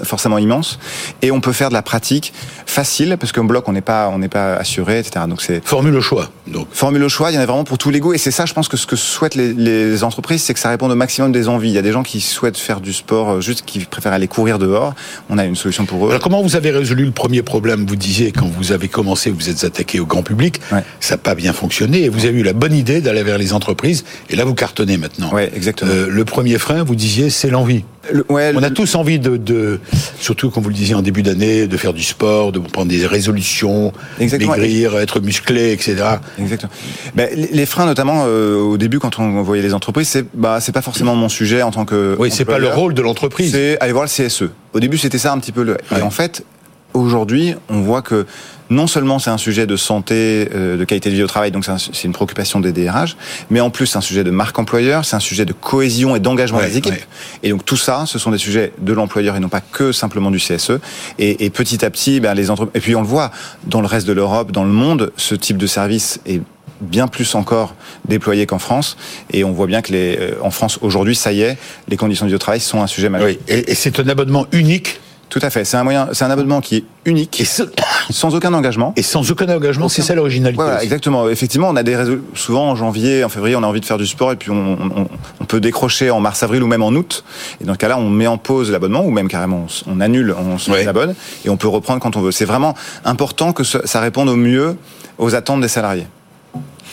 forcément 0.05 0.39
immenses. 0.39 0.79
Et 1.23 1.31
on 1.31 1.41
peut 1.41 1.53
faire 1.53 1.69
de 1.69 1.75
la 1.75 1.83
pratique 1.83 2.33
facile 2.67 3.17
parce 3.19 3.33
qu'un 3.33 3.45
bloc 3.45 3.69
on 3.69 3.73
n'est 3.73 3.81
pas 3.81 4.11
on 4.13 4.19
n'est 4.19 4.29
pas 4.29 4.55
assuré, 4.55 4.99
etc. 4.99 5.25
Donc 5.29 5.43
c'est 5.43 5.65
formule 5.67 5.97
au 5.97 6.01
choix. 6.01 6.31
Donc 6.47 6.69
formule 6.73 7.03
au 7.03 7.09
choix, 7.09 7.31
il 7.31 7.35
y 7.35 7.39
en 7.39 7.41
a 7.41 7.47
vraiment 7.47 7.65
pour 7.65 7.79
tous 7.79 7.91
les 7.91 8.01
goûts 8.01 8.13
et 8.13 8.19
c'est 8.19 8.31
ça, 8.31 8.45
je 8.45 8.53
pense 8.53 8.69
que 8.69 8.77
ce 8.77 8.87
que 8.87 8.97
souhaitent 8.97 9.35
les, 9.35 9.55
les 9.55 10.05
entreprises, 10.05 10.43
c'est 10.43 10.53
que 10.53 10.61
ça 10.61 10.69
réponde 10.69 10.93
au 10.93 10.95
maximum 10.95 11.33
des 11.33 11.49
envies. 11.49 11.71
Il 11.71 11.75
y 11.75 11.79
a 11.79 11.83
des 11.83 11.93
gens 11.93 12.03
qui 12.03 12.21
souhaitent 12.21 12.59
faire 12.59 12.81
du 12.81 12.93
sport 12.93 13.31
euh, 13.31 13.41
juste 13.41 13.65
qui 13.65 13.81
préfèrent 13.81 14.13
aller 14.13 14.29
courir 14.29 14.59
dehors. 14.59 14.95
On 15.31 15.39
a 15.39 15.45
une 15.45 15.57
solution 15.57 15.87
pour 15.87 16.07
eux. 16.07 16.11
Alors 16.11 16.23
comment 16.23 16.43
vous 16.43 16.57
avez 16.57 16.71
résolu 16.71 17.07
le 17.07 17.13
premier 17.13 17.43
problème 17.43 17.87
Vous 17.87 17.97
disiez 17.97 18.31
quand 18.33 18.47
vous 18.47 18.73
avez 18.73 18.89
commencé, 18.89 19.31
vous 19.31 19.49
êtes 19.49 19.65
attaqué 19.65 20.01
au 20.01 20.07
grand 20.07 20.23
public, 20.23 20.61
ouais. 20.73 20.85
ça 21.01 21.15
n'a 21.15 21.19
pas 21.19 21.35
bien 21.35 21.53
fonctionné 21.53 22.05
et 22.05 22.09
vous 22.11 22.27
avez 22.27 22.39
eu 22.39 22.43
la 22.43 22.53
bonne 22.53 22.75
idée 22.75 23.01
d'aller 23.01 23.23
vers 23.23 23.39
les 23.39 23.53
entreprises 23.53 24.05
et 24.29 24.37
là 24.37 24.45
vous 24.45 24.55
cartonnez 24.55 24.99
maintenant. 24.99 25.33
Ouais, 25.33 25.51
exactement. 25.55 25.91
Euh, 25.93 26.09
le 26.11 26.25
premier 26.25 26.59
frein, 26.59 26.83
vous 26.83 26.95
disiez, 26.95 27.31
c'est 27.31 27.49
l'envie. 27.49 27.85
Le, 28.13 28.25
ouais, 28.29 28.53
on 28.55 28.63
a 28.63 28.71
tous 28.71 28.95
envie 28.95 29.19
de, 29.19 29.37
de, 29.37 29.81
surtout 30.19 30.51
comme 30.51 30.63
vous 30.63 30.69
le 30.69 30.75
disiez 30.75 30.95
en 30.95 31.03
début 31.03 31.23
d'année, 31.23 31.67
de 31.67 31.77
faire 31.77 31.93
du 31.93 32.03
sport, 32.03 32.53
de 32.53 32.59
prendre 32.59 32.89
des 32.89 33.07
résolutions, 33.07 33.93
Exactement. 34.21 34.53
maigrir, 34.53 34.97
être 34.99 35.21
musclé, 35.21 35.73
etc. 35.73 35.97
Exactement. 36.39 36.73
Ben, 37.15 37.29
les 37.35 37.67
freins, 37.67 37.87
notamment 37.87 38.25
euh, 38.27 38.57
au 38.57 38.77
début, 38.77 38.99
quand 38.99 39.19
on 39.19 39.43
voyait 39.43 39.63
les 39.63 39.75
entreprises, 39.75 40.09
c'est 40.09 40.25
bah 40.35 40.59
c'est 40.61 40.73
pas 40.73 40.83
forcément 40.83 41.15
mon 41.15 41.29
sujet 41.29 41.63
en 41.63 41.71
tant 41.71 41.85
que. 41.85 42.17
Oui, 42.19 42.31
c'est 42.31 42.45
pas 42.45 42.59
le 42.59 42.69
rôle 42.69 42.95
de 42.95 43.03
l'entreprise. 43.03 43.53
C'est 43.53 43.79
aller 43.81 43.93
voir 43.93 44.05
le 44.05 44.11
CSE. 44.11 44.45
Au 44.73 44.81
début, 44.81 44.99
c'était 44.99 45.19
ça 45.19 45.33
un 45.33 45.39
petit 45.39 45.53
peu 45.53 45.63
le. 45.63 45.73
Ouais. 45.91 46.01
Et 46.01 46.03
en 46.03 46.11
fait, 46.11 46.45
aujourd'hui, 46.95 47.55
on 47.69 47.81
voit 47.81 48.03
que 48.03 48.27
non 48.71 48.87
seulement 48.87 49.19
c'est 49.19 49.31
un 49.31 49.39
sujet 49.39 49.67
de 49.67 49.77
santé, 49.77 50.49
euh, 50.55 50.79
de 50.79 50.85
qualité 50.85 51.11
de 51.11 51.15
vie 51.15 51.23
au 51.23 51.27
travail, 51.27 51.51
donc 51.51 51.65
c'est 51.65 52.05
une 52.05 52.13
préoccupation 52.13 52.61
des 52.61 52.73
DRH, 52.73 53.17
mais 53.51 53.61
en 53.61 53.71
plus 53.71 53.87
c'est 53.87 53.99
un 53.99 54.03
sujet 54.03 54.25
de 54.25 54.31
marque 54.31 54.59
employeur, 54.59 55.05
c'est 55.05 55.17
un 55.17 55.21
sujet 55.21 55.45
de 55.45 55.53
cohésion 55.53 56.17
et 56.17 56.21
d'engagement 56.21 56.59
ouais, 56.59 56.69
des 56.69 56.79
équipes. 56.79 56.95
Ouais. 56.95 57.07
Et 57.43 57.51
donc 57.51 57.65
tout 57.65 57.77
ça, 57.77 58.05
ce 58.07 58.19
sont 58.19 58.31
des 58.31 58.39
sujets 58.39 58.73
de 58.81 58.93
l'employeur 58.93 59.37
et 59.37 59.41
non 59.41 59.51
pas 59.51 59.61
que 59.61 59.93
simplement 59.93 60.31
du 60.31 60.39
CSE. 60.39 60.79
Et, 61.19 61.45
et 61.45 61.51
petit 61.51 61.85
à 61.85 61.91
petit, 61.91 62.21
ben, 62.21 62.35
les 62.35 62.51
entreprises. 62.51 62.75
Et 62.75 62.81
puis 62.81 62.97
on 62.97 63.03
le 63.03 63.07
voit 63.07 63.31
dans 63.67 63.81
le 63.81 63.87
reste 63.87 64.07
de 64.07 64.13
l'Europe, 64.13 64.51
dans 64.51 64.65
le 64.65 64.73
monde, 64.73 65.13
ce 65.17 65.35
type 65.35 65.59
de 65.59 65.67
service 65.67 66.21
est 66.25 66.41
bien 66.81 67.07
plus 67.07 67.35
encore 67.35 67.75
déployé 68.09 68.47
qu'en 68.47 68.59
France. 68.59 68.97
Et 69.33 69.45
on 69.45 69.53
voit 69.53 69.67
bien 69.67 69.83
que 69.83 69.93
les, 69.93 70.17
euh, 70.19 70.35
en 70.43 70.51
France 70.51 70.79
aujourd'hui, 70.81 71.15
ça 71.15 71.33
y 71.33 71.43
est, 71.43 71.59
les 71.89 71.97
conditions 71.97 72.25
de 72.27 72.31
vie 72.31 72.37
au 72.37 72.39
travail 72.39 72.61
sont 72.61 72.83
un 72.83 72.87
sujet 72.87 73.09
majeur. 73.09 73.29
Oui. 73.29 73.39
Et, 73.49 73.71
et 73.71 73.75
c'est 73.75 74.01
un 74.01 74.09
abonnement 74.09 74.47
unique 74.53 75.01
tout 75.35 75.45
à 75.45 75.51
fait. 75.51 75.65
C'est 75.65 75.77
un 75.77 75.83
moyen, 75.83 76.11
c'est 76.13 76.25
un 76.25 76.31
abonnement 76.31 76.61
qui 76.61 76.77
est 76.77 76.85
unique, 77.07 77.41
et 77.41 77.45
ce... 77.45 77.65
sans 78.11 78.37
aucun 78.37 78.55
engagement. 78.55 78.93
Et 78.97 79.03
sans 79.03 79.29
aucun 79.33 79.49
engagement, 79.49 79.89
c'est 79.89 80.01
ça 80.01 80.15
l'originalité. 80.15 80.63
Voilà, 80.63 80.81
exactement. 80.85 81.29
Effectivement, 81.29 81.71
on 81.71 81.75
a 81.75 81.83
des 81.83 81.97
résol... 81.97 82.23
souvent 82.35 82.71
en 82.71 82.77
janvier, 82.77 83.25
en 83.25 83.29
février, 83.29 83.57
on 83.57 83.65
a 83.65 83.67
envie 83.67 83.81
de 83.81 83.85
faire 83.85 83.99
du 83.99 84.07
sport 84.07 84.31
et 84.31 84.37
puis 84.37 84.53
on, 84.53 84.79
on, 84.81 85.09
on 85.41 85.45
peut 85.45 85.59
décrocher 85.61 86.13
en 86.13 86.21
mars, 86.21 86.45
avril 86.45 86.63
ou 86.63 86.69
même 86.69 86.85
en 86.85 86.91
août. 86.91 87.25
Et 87.61 87.65
dans 87.65 87.73
ce 87.73 87.79
cas-là, 87.79 87.99
on 87.99 88.11
met 88.11 88.29
en 88.29 88.39
pause 88.39 88.71
l'abonnement 88.71 89.05
ou 89.05 89.11
même 89.11 89.27
carrément 89.27 89.67
on, 89.89 90.01
annule, 90.01 90.33
on 90.39 90.57
se 90.57 90.71
ouais. 90.71 90.87
abonne 90.87 91.17
et 91.45 91.51
on 91.51 91.57
peut 91.57 91.67
reprendre 91.67 91.99
quand 91.99 92.15
on 92.15 92.21
veut. 92.21 92.31
C'est 92.31 92.45
vraiment 92.45 92.77
important 93.05 93.53
que 93.53 93.65
ça 93.65 94.01
réponde 94.01 94.29
au 94.29 94.37
mieux 94.37 94.77
aux 95.19 95.35
attentes 95.35 95.63
des 95.63 95.69
salariés 95.69 96.07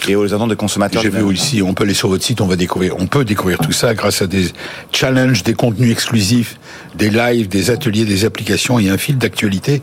et 0.08 0.15
aux 0.15 0.34
attentes 0.34 0.50
des 0.50 0.55
consommateurs. 0.55 1.01
J'ai 1.01 1.10
vu 1.10 1.22
aussi, 1.22 1.62
on 1.62 1.74
peut 1.74 1.84
aller 1.84 1.93
sur 1.93 2.10
votre 2.10 2.24
site, 2.24 2.41
on 2.41 2.48
va 2.48 2.55
découvrir, 2.55 2.96
on 3.00 3.08
peut 3.08 3.25
découvrir 3.25 3.60
tout 3.60 3.72
ça 3.72 3.93
grâce 3.93 4.22
à 4.22 4.27
des 4.27 4.48
challenges, 4.91 5.43
des 5.43 5.53
contenus 5.53 5.91
exclusifs, 5.91 6.58
des 6.96 7.10
lives, 7.10 7.48
des 7.48 7.70
ateliers, 7.70 8.05
des 8.05 8.25
applications 8.25 8.79
et 8.79 8.89
un 8.89 8.98
fil 8.98 9.17
d'actualité 9.17 9.81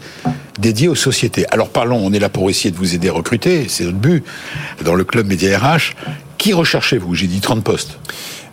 dédié 0.59 0.89
aux 0.89 0.95
sociétés. 0.95 1.47
Alors 1.51 1.69
parlons, 1.71 1.99
on 2.05 2.13
est 2.13 2.19
là 2.19 2.29
pour 2.29 2.51
essayer 2.51 2.71
de 2.71 2.77
vous 2.77 2.95
aider 2.95 3.09
à 3.09 3.13
recruter, 3.13 3.67
c'est 3.69 3.85
notre 3.85 3.99
but, 3.99 4.25
dans 4.85 4.95
le 4.95 5.05
club 5.05 5.27
Média 5.27 5.59
RH. 5.59 5.95
Qui 6.37 6.53
recherchez-vous? 6.53 7.15
J'ai 7.15 7.27
dit 7.27 7.41
30 7.41 7.65
postes. 7.65 7.99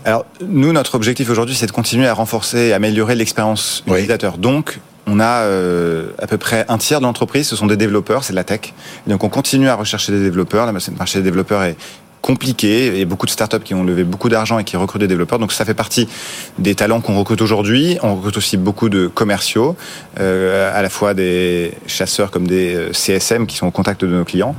Alors, 0.06 0.26
nous, 0.40 0.72
notre 0.72 0.96
objectif 0.96 1.30
aujourd'hui, 1.30 1.56
c'est 1.56 1.66
de 1.66 1.72
continuer 1.72 2.08
à 2.08 2.14
renforcer 2.14 2.60
et 2.60 2.74
améliorer 2.74 3.16
l'expérience 3.16 3.84
oui. 3.88 3.94
utilisateur. 3.94 4.38
Donc, 4.38 4.80
on 5.08 5.20
a 5.20 5.44
euh, 5.44 6.08
à 6.20 6.28
peu 6.28 6.38
près 6.38 6.66
un 6.68 6.78
tiers 6.78 7.00
de 7.00 7.06
l'entreprise, 7.06 7.48
ce 7.48 7.56
sont 7.56 7.68
des 7.68 7.78
développeurs, 7.78 8.24
c'est 8.24 8.34
de 8.34 8.36
la 8.36 8.44
tech. 8.44 8.74
Donc 9.08 9.24
on 9.24 9.30
continue 9.30 9.70
à 9.70 9.76
rechercher 9.76 10.12
des 10.12 10.22
développeurs. 10.22 10.66
Le 10.66 10.74
marché 10.98 11.20
des 11.20 11.24
développeurs 11.24 11.64
est 11.64 11.78
compliqué. 12.26 12.88
Il 12.88 12.98
y 12.98 13.02
a 13.04 13.06
beaucoup 13.06 13.28
de 13.28 13.32
startups 13.32 13.60
qui 13.60 13.76
ont 13.76 13.84
levé 13.84 14.04
beaucoup 14.04 14.30
d'argent 14.30 14.58
et 14.58 14.64
qui 14.64 14.78
recrutent 14.78 15.02
des 15.02 15.08
développeurs. 15.08 15.38
Donc 15.38 15.52
ça 15.52 15.64
fait 15.64 15.76
partie 15.76 16.08
des 16.58 16.74
talents 16.74 17.00
qu'on 17.00 17.20
recrute 17.20 17.40
aujourd'hui. 17.40 18.00
On 18.02 18.16
recrute 18.16 18.38
aussi 18.38 18.58
beaucoup 18.58 18.90
de 18.90 19.06
commerciaux, 19.06 19.76
euh, 20.20 20.76
à 20.76 20.82
la 20.82 20.90
fois 20.90 21.14
des 21.14 21.74
chasseurs 21.86 22.32
comme 22.32 22.48
des 22.48 22.74
euh, 22.74 22.94
CSM 22.94 23.46
qui 23.46 23.58
sont 23.58 23.68
au 23.68 23.72
contact 23.72 24.04
de 24.04 24.08
nos 24.08 24.26
clients. 24.26 24.56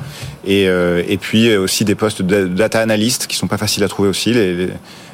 Et, 0.46 0.68
euh, 0.68 1.02
et 1.08 1.16
puis 1.16 1.56
aussi 1.56 1.84
des 1.84 1.96
postes 1.96 2.22
de 2.22 2.46
data 2.46 2.78
analystes 2.78 3.26
qui 3.26 3.34
sont 3.34 3.48
pas 3.48 3.58
faciles 3.58 3.82
à 3.82 3.88
trouver 3.88 4.10
aussi. 4.10 4.32
Les, 4.32 4.54
les, 4.54 4.68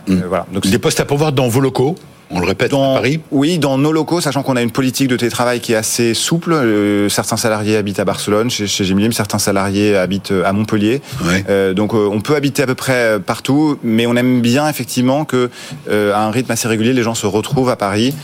mmh. 0.09 0.23
voilà. 0.29 0.45
Donc 0.53 0.67
des 0.67 0.79
postes 0.79 1.01
à 1.01 1.07
pouvoir 1.07 1.33
dans 1.33 1.49
vos 1.49 1.61
locaux 1.61 1.97
On 2.35 2.41
le 2.41 2.47
répète 2.47 2.71
dans, 2.71 2.93
à 2.93 2.95
Paris 2.97 3.21
Oui, 3.31 3.59
dans 3.59 3.77
nos 3.79 3.93
locaux, 3.93 4.21
sachant 4.21 4.43
qu'on 4.43 4.57
a 4.57 4.63
une 4.63 4.71
politique 4.71 5.09
de 5.09 5.17
télétravail 5.17 5.61
qui 5.61 5.73
est 5.73 5.77
assez 5.77 6.15
souple. 6.15 6.53
Euh, 6.53 7.09
certains 7.09 7.37
salariés 7.37 7.77
habitent 7.77 8.01
à 8.01 8.05
Barcelone, 8.05 8.51
chez, 8.51 8.67
chez 8.67 8.85
certains 9.13 9.39
salariés 9.39 9.97
habitent 9.97 10.33
euh, 10.33 10.45
à 10.45 10.53
Montpellier. 10.53 11.03
Ouais. 11.25 11.45
Euh, 11.49 11.75
donc 11.75 11.93
euh, 11.95 12.09
on 12.11 12.21
peut 12.21 12.35
habiter 12.35 12.63
à 12.63 12.67
peu 12.67 12.75
près 12.75 13.19
partout, 13.21 13.79
mais 13.83 14.07
on 14.07 14.17
aime 14.17 14.41
bien 14.41 14.69
effectivement 14.69 15.25
que 15.25 15.51
à 15.91 16.25
un 16.25 16.31
rythme 16.31 16.51
assez 16.53 16.69
régulier, 16.69 16.93
les 16.93 17.03
gens 17.03 17.15
se 17.15 17.27
retrouvent 17.27 17.69
à 17.71 17.77
Paris. 17.77 18.15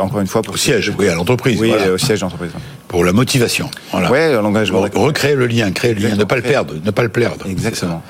encore 0.00 0.20
une 0.20 0.26
fois 0.26 0.42
pour 0.42 0.54
Au 0.54 0.58
siège, 0.58 0.92
oui, 0.98 1.08
à 1.08 1.14
l'entreprise. 1.14 1.60
Oui, 1.60 1.68
voilà. 1.68 1.92
au 1.92 1.98
siège 1.98 2.20
d'entreprise. 2.20 2.50
Pour 2.88 3.04
la 3.04 3.12
motivation. 3.12 3.70
Voilà. 3.92 4.10
Ouais, 4.10 4.32
l'engagement. 4.32 4.84
Re- 4.84 4.96
Recréer 4.98 5.34
le 5.34 5.46
lien, 5.46 5.70
créer 5.70 5.94
le 5.94 6.00
lien, 6.08 6.16
ne 6.16 6.24
pas 6.24 6.36
le 6.36 6.42
perdre, 6.42 6.74
ne 6.84 6.90
pas 6.90 7.02
le 7.02 7.08
perdre. 7.10 7.46
Exactement. 7.48 8.02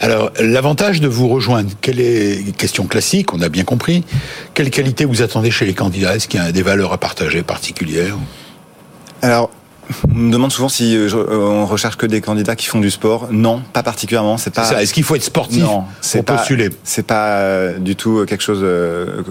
Alors, 0.00 0.30
l'avantage 0.38 1.00
de 1.00 1.08
vous 1.08 1.28
rejoindre, 1.28 1.70
quelle 1.80 2.00
est, 2.00 2.56
question 2.56 2.86
classique, 2.86 3.32
on 3.34 3.40
a 3.40 3.48
bien 3.48 3.64
compris, 3.64 4.04
quelle 4.54 4.70
qualité 4.70 5.04
vous 5.04 5.22
attendez 5.22 5.50
chez 5.50 5.66
les 5.66 5.74
candidats? 5.74 6.14
Est-ce 6.14 6.28
qu'il 6.28 6.40
y 6.40 6.42
a 6.42 6.52
des 6.52 6.62
valeurs 6.62 6.92
à 6.92 6.98
partager 6.98 7.42
particulières? 7.42 8.16
Alors, 9.22 9.50
on 10.12 10.14
me 10.18 10.32
demande 10.32 10.52
souvent 10.52 10.68
si 10.68 10.96
euh, 10.96 11.08
je- 11.08 11.16
euh, 11.16 11.36
on 11.38 11.66
recherche 11.66 11.96
que 11.96 12.06
des 12.06 12.20
candidats 12.20 12.56
qui 12.56 12.66
font 12.66 12.80
du 12.80 12.90
sport. 12.90 13.28
Non, 13.30 13.62
pas 13.72 13.82
particulièrement. 13.82 14.36
C'est 14.38 14.52
pas. 14.52 14.80
Est-ce 14.82 14.92
qu'il 14.94 15.04
faut 15.04 15.14
être 15.16 15.22
sportif 15.22 15.62
Non, 15.62 15.84
pour 16.12 16.24
pas, 16.24 16.36
postuler 16.36 16.70
c'est 16.84 17.06
pas 17.06 17.38
euh, 17.38 17.78
du 17.78 17.96
tout 17.96 18.24
quelque 18.26 18.42
chose 18.42 18.64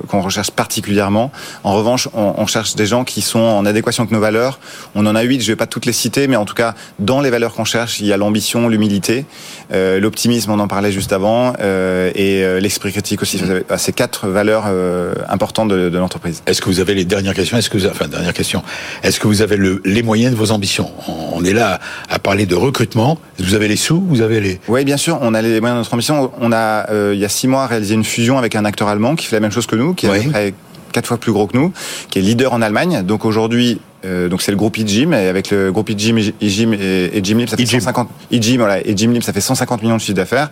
qu'on 0.07 0.21
recherche 0.21 0.51
particulièrement. 0.51 1.31
En 1.63 1.73
revanche, 1.73 2.07
on, 2.13 2.33
on 2.37 2.47
cherche 2.47 2.75
des 2.75 2.85
gens 2.85 3.03
qui 3.03 3.21
sont 3.21 3.39
en 3.39 3.65
adéquation 3.65 4.03
avec 4.03 4.11
nos 4.11 4.19
valeurs. 4.19 4.59
On 4.95 5.05
en 5.05 5.15
a 5.15 5.21
huit, 5.21 5.41
je 5.41 5.47
vais 5.51 5.55
pas 5.55 5.67
toutes 5.67 5.85
les 5.85 5.93
citer, 5.93 6.27
mais 6.27 6.35
en 6.35 6.45
tout 6.45 6.53
cas, 6.55 6.75
dans 6.99 7.21
les 7.21 7.29
valeurs 7.29 7.53
qu'on 7.53 7.65
cherche, 7.65 7.99
il 7.99 8.05
y 8.07 8.13
a 8.13 8.17
l'ambition, 8.17 8.67
l'humilité, 8.69 9.25
euh, 9.73 9.99
l'optimisme, 9.99 10.51
on 10.51 10.59
en 10.59 10.67
parlait 10.67 10.91
juste 10.91 11.13
avant, 11.13 11.53
euh, 11.59 12.11
et 12.15 12.59
l'esprit 12.59 12.91
critique 12.91 13.21
aussi. 13.21 13.41
Ah, 13.69 13.77
Ces 13.77 13.93
quatre 13.93 14.27
valeurs 14.27 14.65
euh, 14.67 15.13
importantes 15.29 15.67
de, 15.69 15.89
de 15.89 15.97
l'entreprise. 15.97 16.41
Est-ce 16.45 16.61
que 16.61 16.67
vous 16.69 16.79
avez 16.79 16.93
les 16.95 17.05
dernières 17.05 17.33
questions? 17.33 17.57
Est-ce 17.57 17.69
que 17.69 17.77
vous 17.77 17.85
avez, 17.85 17.93
enfin 17.93 18.07
dernière 18.07 18.33
question 18.33 18.63
Est-ce 19.03 19.19
que 19.19 19.27
vous 19.27 19.41
avez 19.41 19.55
le- 19.57 19.81
les 19.85 20.03
moyens 20.03 20.33
de 20.33 20.37
vos 20.37 20.46
ambitions 20.51 20.91
On 21.33 21.43
est 21.45 21.53
là 21.53 21.79
à 22.09 22.19
parler 22.19 22.45
de 22.45 22.55
recrutement. 22.55 23.17
Vous 23.39 23.53
avez 23.53 23.67
les 23.67 23.75
sous? 23.75 24.01
Vous 24.07 24.21
avez 24.21 24.39
les 24.41 24.59
Oui, 24.67 24.83
bien 24.85 24.97
sûr, 24.97 25.17
on 25.21 25.33
a 25.33 25.41
les 25.41 25.59
moyens 25.59 25.75
de 25.77 25.79
notre 25.81 25.93
ambition. 25.93 26.31
On 26.39 26.51
a, 26.51 26.89
euh, 26.89 27.11
il 27.13 27.19
y 27.19 27.25
a 27.25 27.29
six 27.29 27.47
mois, 27.47 27.67
réalisé 27.67 27.93
une 27.95 28.03
fusion 28.03 28.37
avec 28.37 28.55
un 28.55 28.65
acteur 28.65 28.87
allemand 28.87 29.15
qui 29.15 29.25
fait 29.27 29.35
la 29.35 29.39
même 29.41 29.51
chose 29.51 29.65
que 29.67 29.75
nous, 29.75 29.93
qui 29.93 30.05
est 30.05 30.09
à 30.09 30.13
peu 30.23 30.29
près 30.29 30.53
quatre 30.93 31.07
fois 31.07 31.17
plus 31.17 31.31
gros 31.31 31.47
que 31.47 31.55
nous, 31.57 31.71
qui 32.09 32.19
est 32.19 32.21
leader 32.21 32.53
en 32.53 32.61
Allemagne. 32.61 33.03
Donc 33.03 33.25
aujourd'hui, 33.25 33.79
euh, 34.05 34.29
donc 34.29 34.41
c'est 34.41 34.51
le 34.51 34.57
groupe 34.57 34.77
eGym 34.77 35.13
et 35.13 35.27
avec 35.27 35.51
le 35.51 35.71
groupe 35.71 35.89
eGym 35.89 36.17
et, 36.17 36.33
et 36.41 37.23
Gymlib, 37.23 37.49
ça 37.49 37.57
fait 37.57 37.63
eGym. 37.63 37.79
150 37.81 38.09
eGym, 38.31 38.57
voilà, 38.57 38.85
et 38.85 38.95
Gymlib, 38.95 39.21
ça 39.21 39.33
fait 39.33 39.41
150 39.41 39.81
millions 39.83 39.97
de 39.97 40.01
chiffre 40.01 40.15
d'affaires. 40.15 40.49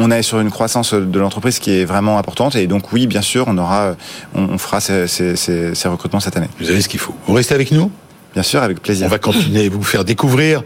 On 0.00 0.10
est 0.12 0.22
sur 0.22 0.38
une 0.38 0.50
croissance 0.50 0.94
de 0.94 1.18
l'entreprise 1.18 1.58
qui 1.58 1.72
est 1.72 1.84
vraiment 1.84 2.18
importante 2.18 2.54
et 2.54 2.66
donc 2.68 2.92
oui, 2.92 3.06
bien 3.08 3.20
sûr, 3.22 3.44
on 3.48 3.58
aura, 3.58 3.96
on, 4.34 4.56
fera 4.56 4.80
ces- 4.80 5.06
ces 5.08 5.88
recrutements 5.88 6.20
cette 6.20 6.36
année. 6.36 6.46
Vous 6.60 6.70
avez 6.70 6.80
ce 6.80 6.88
qu'il 6.88 7.00
faut. 7.00 7.14
Vous 7.26 7.34
restez 7.34 7.54
avec 7.54 7.72
nous? 7.72 7.90
Bien 8.34 8.42
sûr, 8.42 8.62
avec 8.62 8.80
plaisir. 8.80 9.06
On 9.06 9.10
va 9.10 9.18
continuer 9.18 9.66
à 9.66 9.68
vous 9.68 9.82
faire 9.82 10.04
découvrir 10.04 10.62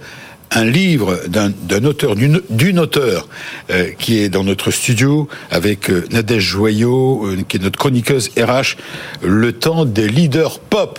un 0.54 0.64
livre 0.64 1.20
d'un 1.28 1.50
d'un 1.50 1.84
auteur, 1.84 2.14
d'une 2.14 2.40
d'une 2.50 2.78
auteure 2.78 3.28
euh, 3.70 3.90
qui 3.98 4.18
est 4.18 4.28
dans 4.28 4.44
notre 4.44 4.70
studio 4.70 5.28
avec 5.50 5.90
euh, 5.90 6.04
Nadège 6.10 6.42
Joyot, 6.42 7.26
euh, 7.26 7.42
qui 7.48 7.56
est 7.56 7.60
notre 7.60 7.78
chroniqueuse 7.78 8.30
RH, 8.38 8.76
le 9.22 9.52
temps 9.52 9.84
des 9.84 10.08
leaders 10.08 10.58
pop. 10.60 10.98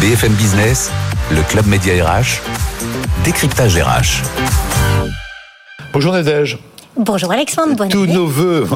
BFM 0.00 0.32
Business, 0.32 0.90
le 1.30 1.42
club 1.42 1.66
Média 1.66 1.92
RH, 2.04 2.40
décryptage 3.24 3.76
RH. 3.76 4.22
Bonjour 5.92 6.12
Nadège. 6.12 6.58
Bonjour 6.96 7.30
Alexandre, 7.32 7.74
bonne 7.76 7.88
Tous 7.88 8.02
année. 8.02 8.12
nos 8.14 8.26
voeux. 8.26 8.66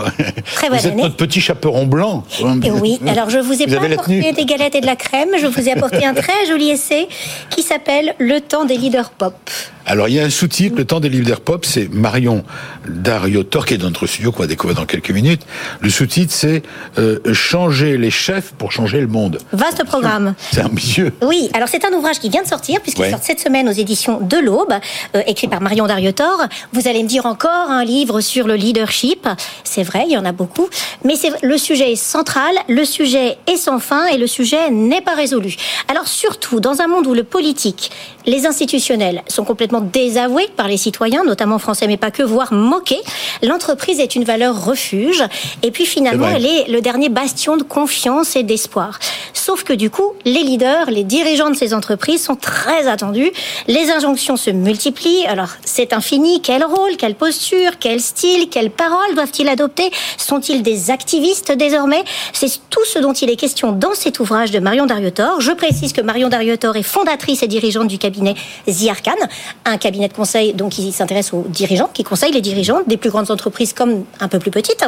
Très 0.54 0.68
bonne 0.68 0.78
Vous 0.78 0.86
êtes 0.86 0.92
année. 0.92 1.02
notre 1.02 1.16
petit 1.16 1.40
chaperon 1.40 1.84
blanc. 1.84 2.24
Et 2.62 2.70
oui, 2.70 2.98
alors 3.06 3.28
je 3.28 3.38
vous 3.38 3.60
ai 3.60 3.66
Vous 3.66 3.76
pas 3.76 3.84
apporté 3.86 4.32
des 4.32 4.44
galettes 4.44 4.76
et 4.76 4.80
de 4.80 4.86
la 4.86 4.96
crème, 4.96 5.30
je 5.40 5.46
vous 5.46 5.68
ai 5.68 5.72
apporté 5.72 6.04
un 6.06 6.14
très 6.14 6.46
joli 6.48 6.70
essai 6.70 7.08
qui 7.50 7.62
s'appelle 7.62 8.14
Le 8.18 8.40
temps 8.40 8.64
des 8.64 8.76
leaders 8.76 9.10
pop. 9.10 9.34
Alors 9.86 10.08
il 10.08 10.14
y 10.14 10.20
a 10.20 10.24
un 10.24 10.30
sous-titre, 10.30 10.76
le 10.78 10.86
temps 10.86 11.00
des 11.00 11.10
leaders 11.10 11.40
pop, 11.42 11.66
c'est 11.66 11.92
Marion 11.92 12.42
Dariotor, 12.88 13.66
qui 13.66 13.74
est 13.74 13.78
dans 13.78 13.88
notre 13.88 14.06
studio, 14.06 14.32
qu'on 14.32 14.42
va 14.44 14.46
découvrir 14.46 14.78
dans 14.78 14.86
quelques 14.86 15.10
minutes. 15.10 15.42
Le 15.80 15.90
sous-titre, 15.90 16.32
c'est 16.32 16.62
euh, 16.98 17.18
Changer 17.34 17.98
les 17.98 18.10
chefs 18.10 18.52
pour 18.52 18.72
changer 18.72 19.00
le 19.00 19.08
monde. 19.08 19.38
Vaste 19.52 19.84
programme. 19.84 20.34
C'est 20.52 20.62
ambitieux. 20.64 21.12
Oui, 21.22 21.50
alors 21.52 21.68
c'est 21.68 21.84
un 21.84 21.92
ouvrage 21.92 22.18
qui 22.20 22.30
vient 22.30 22.42
de 22.42 22.48
sortir, 22.48 22.80
puisqu'il 22.80 23.02
Ouais. 23.02 23.10
sort 23.10 23.18
cette 23.22 23.40
semaine 23.40 23.68
aux 23.68 23.72
éditions 23.72 24.20
de 24.20 24.38
l'Aube, 24.38 24.72
euh, 25.16 25.22
écrit 25.26 25.48
par 25.48 25.60
Marion 25.60 25.86
Dariotor. 25.86 26.44
Vous 26.72 26.88
allez 26.88 27.02
me 27.02 27.08
dire 27.08 27.26
encore 27.26 27.70
un 27.70 27.84
livre 27.84 28.03
sur 28.20 28.46
le 28.46 28.54
leadership. 28.54 29.28
C'est 29.64 29.82
vrai, 29.82 30.04
il 30.06 30.12
y 30.12 30.18
en 30.18 30.24
a 30.24 30.32
beaucoup. 30.32 30.68
Mais 31.04 31.14
le 31.42 31.58
sujet 31.58 31.92
est 31.92 31.96
central, 31.96 32.54
le 32.68 32.84
sujet 32.84 33.38
est 33.46 33.56
sans 33.56 33.78
fin 33.78 34.06
et 34.06 34.18
le 34.18 34.26
sujet 34.26 34.70
n'est 34.70 35.00
pas 35.00 35.14
résolu. 35.14 35.56
Alors 35.88 36.08
surtout, 36.08 36.60
dans 36.60 36.80
un 36.80 36.86
monde 36.86 37.06
où 37.06 37.14
le 37.14 37.24
politique, 37.24 37.90
les 38.26 38.46
institutionnels 38.46 39.22
sont 39.28 39.44
complètement 39.44 39.80
désavoués 39.80 40.48
par 40.56 40.68
les 40.68 40.76
citoyens, 40.76 41.24
notamment 41.24 41.58
français, 41.58 41.86
mais 41.86 41.96
pas 41.96 42.10
que, 42.10 42.22
voire 42.22 42.52
moqués, 42.52 43.00
l'entreprise 43.42 44.00
est 44.00 44.14
une 44.14 44.24
valeur 44.24 44.64
refuge. 44.64 45.22
Et 45.62 45.70
puis 45.70 45.86
finalement, 45.86 46.28
elle 46.28 46.46
est 46.46 46.68
le 46.68 46.80
dernier 46.80 47.08
bastion 47.08 47.56
de 47.56 47.62
confiance 47.62 48.36
et 48.36 48.42
d'espoir. 48.42 48.98
Sauf 49.32 49.62
que 49.62 49.74
du 49.74 49.90
coup, 49.90 50.12
les 50.24 50.42
leaders, 50.42 50.90
les 50.90 51.04
dirigeants 51.04 51.50
de 51.50 51.56
ces 51.56 51.74
entreprises 51.74 52.24
sont 52.24 52.36
très 52.36 52.88
attendus. 52.88 53.30
Les 53.68 53.90
injonctions 53.90 54.36
se 54.36 54.50
multiplient. 54.50 55.26
Alors, 55.26 55.50
c'est 55.64 55.92
infini. 55.92 56.40
Quel 56.40 56.64
rôle, 56.64 56.96
quelle 56.96 57.14
posture, 57.14 57.72
quel 57.78 58.00
style, 58.00 58.48
quelles 58.48 58.70
paroles 58.70 59.14
doivent-ils 59.14 59.48
adopter? 59.48 59.90
Sont-ils 60.16 60.62
des 60.62 60.90
activistes 60.90 61.52
désormais? 61.52 62.02
C'est 62.32 62.58
tout 62.70 62.84
ce 62.86 62.98
dont 62.98 63.12
il 63.12 63.28
est 63.28 63.36
question 63.36 63.72
dans 63.72 63.94
cet 63.94 64.18
ouvrage 64.18 64.50
de 64.50 64.60
Marion 64.60 64.86
Dariotor. 64.86 65.42
Je 65.42 65.52
précise 65.52 65.92
que 65.92 66.00
Marion 66.00 66.30
Dariotor 66.30 66.76
est 66.76 66.82
fondatrice 66.82 67.42
et 67.42 67.48
dirigeante 67.48 67.88
du 67.88 67.98
cabinet 67.98 68.13
The 68.66 68.88
Arcan, 68.90 69.12
un 69.64 69.76
cabinet 69.78 70.08
de 70.08 70.12
conseil 70.12 70.52
donc 70.54 70.72
qui 70.72 70.92
s'intéresse 70.92 71.32
aux 71.32 71.44
dirigeants, 71.48 71.90
qui 71.92 72.04
conseille 72.04 72.32
les 72.32 72.40
dirigeants 72.40 72.80
des 72.86 72.96
plus 72.96 73.10
grandes 73.10 73.30
entreprises 73.30 73.72
comme 73.72 74.04
un 74.20 74.28
peu 74.28 74.38
plus 74.38 74.50
petites. 74.50 74.84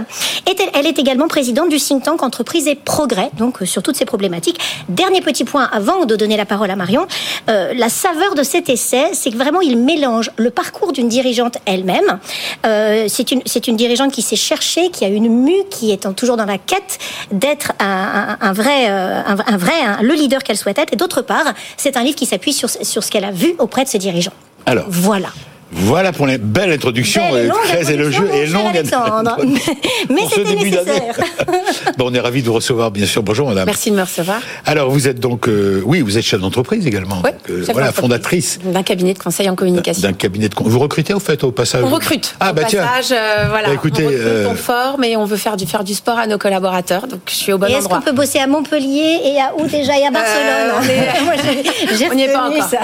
Et 0.48 0.54
elle- 0.74 0.86
est 0.86 0.98
également 1.00 1.26
présidente 1.26 1.68
du 1.68 1.78
think 1.78 2.04
tank 2.04 2.22
Entreprise 2.22 2.68
et 2.68 2.76
Progrès, 2.76 3.30
donc 3.38 3.60
euh, 3.62 3.66
sur 3.66 3.82
toutes 3.82 3.96
ces 3.96 4.04
problématiques. 4.04 4.58
Dernier 4.88 5.20
petit 5.20 5.44
point 5.44 5.68
avant 5.72 6.04
de 6.04 6.14
donner 6.14 6.36
la 6.36 6.44
parole 6.46 6.70
à 6.70 6.76
Marion, 6.76 7.06
euh, 7.50 7.72
la 7.74 7.88
saveur 7.88 8.34
de 8.36 8.42
cet 8.44 8.68
essai, 8.68 9.10
c'est 9.14 9.30
que 9.32 9.36
vraiment 9.36 9.60
il 9.60 9.76
mélange 9.76 10.30
le 10.36 10.50
parcours 10.50 10.92
d'une 10.92 11.08
dirigeante 11.08 11.58
elle-même. 11.66 12.20
Euh, 12.64 13.06
c'est 13.08 13.32
une 13.32 13.42
une 13.66 13.76
dirigeante 13.76 14.12
qui 14.12 14.22
s'est 14.22 14.36
cherchée, 14.36 14.90
qui 14.90 15.04
a 15.04 15.08
une 15.08 15.28
mue, 15.28 15.64
qui 15.70 15.90
est 15.90 16.06
toujours 16.14 16.36
dans 16.36 16.44
la 16.44 16.58
quête 16.58 16.98
d'être 17.32 17.72
un, 17.80 18.52
vrai 18.52 18.86
un, 18.86 19.56
vrai 19.56 19.72
un- 19.84 20.02
le 20.02 20.14
leader 20.14 20.44
qu'elle 20.44 20.56
souhaite 20.56 20.78
être. 20.78 20.92
Et 20.92 20.96
d'autre 20.96 21.20
part, 21.22 21.46
c'est 21.76 21.96
un 21.96 22.02
livre 22.04 22.16
qui 22.16 22.26
s'appuie 22.26 22.52
sur 22.52 22.70
sur 22.70 23.02
ce 23.02 23.10
qu'elle 23.16 23.24
a 23.24 23.30
vu 23.32 23.54
auprès 23.58 23.84
de 23.84 23.88
ses 23.88 23.98
dirigeants. 23.98 24.34
Alors, 24.66 24.84
Voilà. 24.88 25.30
Voilà 25.72 26.12
pour 26.12 26.26
une 26.28 26.36
belle 26.36 26.70
introduction, 26.72 27.22
Belle 27.32 27.46
euh, 27.46 27.48
longue 27.48 27.62
très 27.64 27.92
élogieuse 27.92 28.30
et 28.32 28.46
longue. 28.46 28.68
Alexandre. 28.68 29.36
Mais 30.08 30.20
c'était 30.32 30.54
nécessaire. 30.54 31.16
bon, 31.98 32.06
on 32.10 32.14
est 32.14 32.20
ravis 32.20 32.40
de 32.42 32.46
vous 32.46 32.54
recevoir, 32.54 32.90
bien 32.92 33.04
sûr. 33.06 33.22
Bonjour, 33.22 33.48
madame. 33.48 33.66
Merci 33.66 33.90
de 33.90 33.96
me 33.96 34.02
recevoir. 34.02 34.38
Alors, 34.64 34.90
vous 34.90 35.08
êtes 35.08 35.18
donc, 35.18 35.48
euh, 35.48 35.82
oui, 35.84 36.00
vous 36.02 36.16
êtes 36.18 36.24
chef 36.24 36.40
d'entreprise 36.40 36.86
également. 36.86 37.20
Ouais, 37.22 37.32
donc, 37.32 37.50
euh, 37.50 37.64
chef 37.66 37.72
voilà, 37.74 37.90
fondatrice 37.92 38.58
D'un 38.64 38.82
cabinet 38.84 39.12
de 39.14 39.18
conseil 39.18 39.50
en 39.50 39.56
communication. 39.56 40.08
d'un 40.08 40.14
cabinet 40.14 40.48
de. 40.48 40.54
Vous 40.56 40.78
recrutez 40.78 41.12
au 41.14 41.18
fait 41.20 41.42
au 41.42 41.50
passage? 41.50 41.82
On 41.84 41.88
recrute. 41.90 42.36
Ah 42.38 42.50
Au 42.50 42.54
bah 42.54 42.62
tiens. 42.68 42.84
passage, 42.86 43.10
euh, 43.18 43.46
voilà. 43.48 43.68
Bah, 43.68 43.74
écoutez, 43.74 44.04
on 44.04 44.08
recrute, 44.08 44.22
euh, 44.24 44.48
on 44.50 44.54
forme 44.54 45.04
et 45.04 45.16
on 45.16 45.24
veut 45.24 45.36
faire 45.36 45.56
du, 45.56 45.66
faire 45.66 45.82
du 45.84 45.94
sport 45.94 46.18
à 46.18 46.26
nos 46.28 46.38
collaborateurs. 46.38 47.08
Donc, 47.08 47.20
je 47.28 47.34
suis 47.34 47.52
au 47.52 47.58
bon 47.58 47.66
Et 47.66 47.72
est-ce 47.72 47.86
endroit. 47.86 47.98
qu'on 47.98 48.04
peut 48.04 48.12
bosser 48.12 48.38
à 48.38 48.46
Montpellier 48.46 49.18
et 49.24 49.40
à 49.40 49.52
où 49.58 49.66
déjà? 49.66 49.98
Et 49.98 50.06
à 50.06 50.10
Barcelone? 50.10 50.72
on 50.78 50.82
est- 50.84 52.14
n'y 52.14 52.22
est 52.22 52.32
pas 52.32 52.48
encore. 52.48 52.68
ça. 52.68 52.78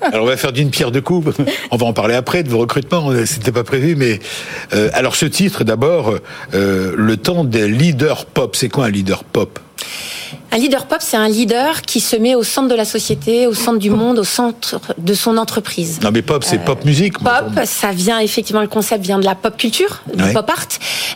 Alors 0.00 0.24
on 0.24 0.28
va 0.28 0.36
faire 0.36 0.52
d'une 0.52 0.70
pierre 0.70 0.90
deux 0.90 1.00
coups. 1.00 1.34
On 1.70 1.76
va 1.76 1.86
en 1.86 1.92
parler 1.92 2.14
après 2.20 2.42
de 2.42 2.50
vos 2.50 2.58
recrutements. 2.58 3.10
C'était 3.24 3.50
pas 3.50 3.64
prévu, 3.64 3.96
mais 3.96 4.20
euh, 4.74 4.90
alors 4.92 5.16
ce 5.16 5.24
titre 5.24 5.64
d'abord, 5.64 6.14
euh, 6.52 6.94
le 6.94 7.16
temps 7.16 7.44
des 7.44 7.66
leaders 7.66 8.26
pop. 8.26 8.54
C'est 8.56 8.68
quoi 8.68 8.84
un 8.84 8.90
leader 8.90 9.24
pop? 9.24 9.58
Un 10.52 10.58
leader 10.58 10.86
pop, 10.86 10.98
c'est 11.00 11.16
un 11.16 11.28
leader 11.28 11.82
qui 11.82 12.00
se 12.00 12.16
met 12.16 12.34
au 12.34 12.42
centre 12.42 12.68
de 12.68 12.74
la 12.74 12.84
société, 12.84 13.46
au 13.46 13.54
centre 13.54 13.78
du 13.78 13.90
monde, 13.90 14.18
au 14.18 14.24
centre 14.24 14.80
de 14.98 15.14
son 15.14 15.36
entreprise. 15.36 16.00
Non 16.02 16.10
mais 16.12 16.22
pop, 16.22 16.42
c'est 16.42 16.58
pop 16.58 16.84
musique. 16.84 17.20
moi, 17.20 17.42
Pop, 17.54 17.64
ça 17.64 17.92
vient 17.92 18.18
effectivement, 18.18 18.60
le 18.60 18.66
concept 18.68 19.04
vient 19.04 19.18
de 19.20 19.24
la 19.24 19.34
pop 19.36 19.56
culture, 19.56 20.02
du 20.14 20.22
Ouais. 20.24 20.32
pop 20.32 20.48
art. 20.50 20.66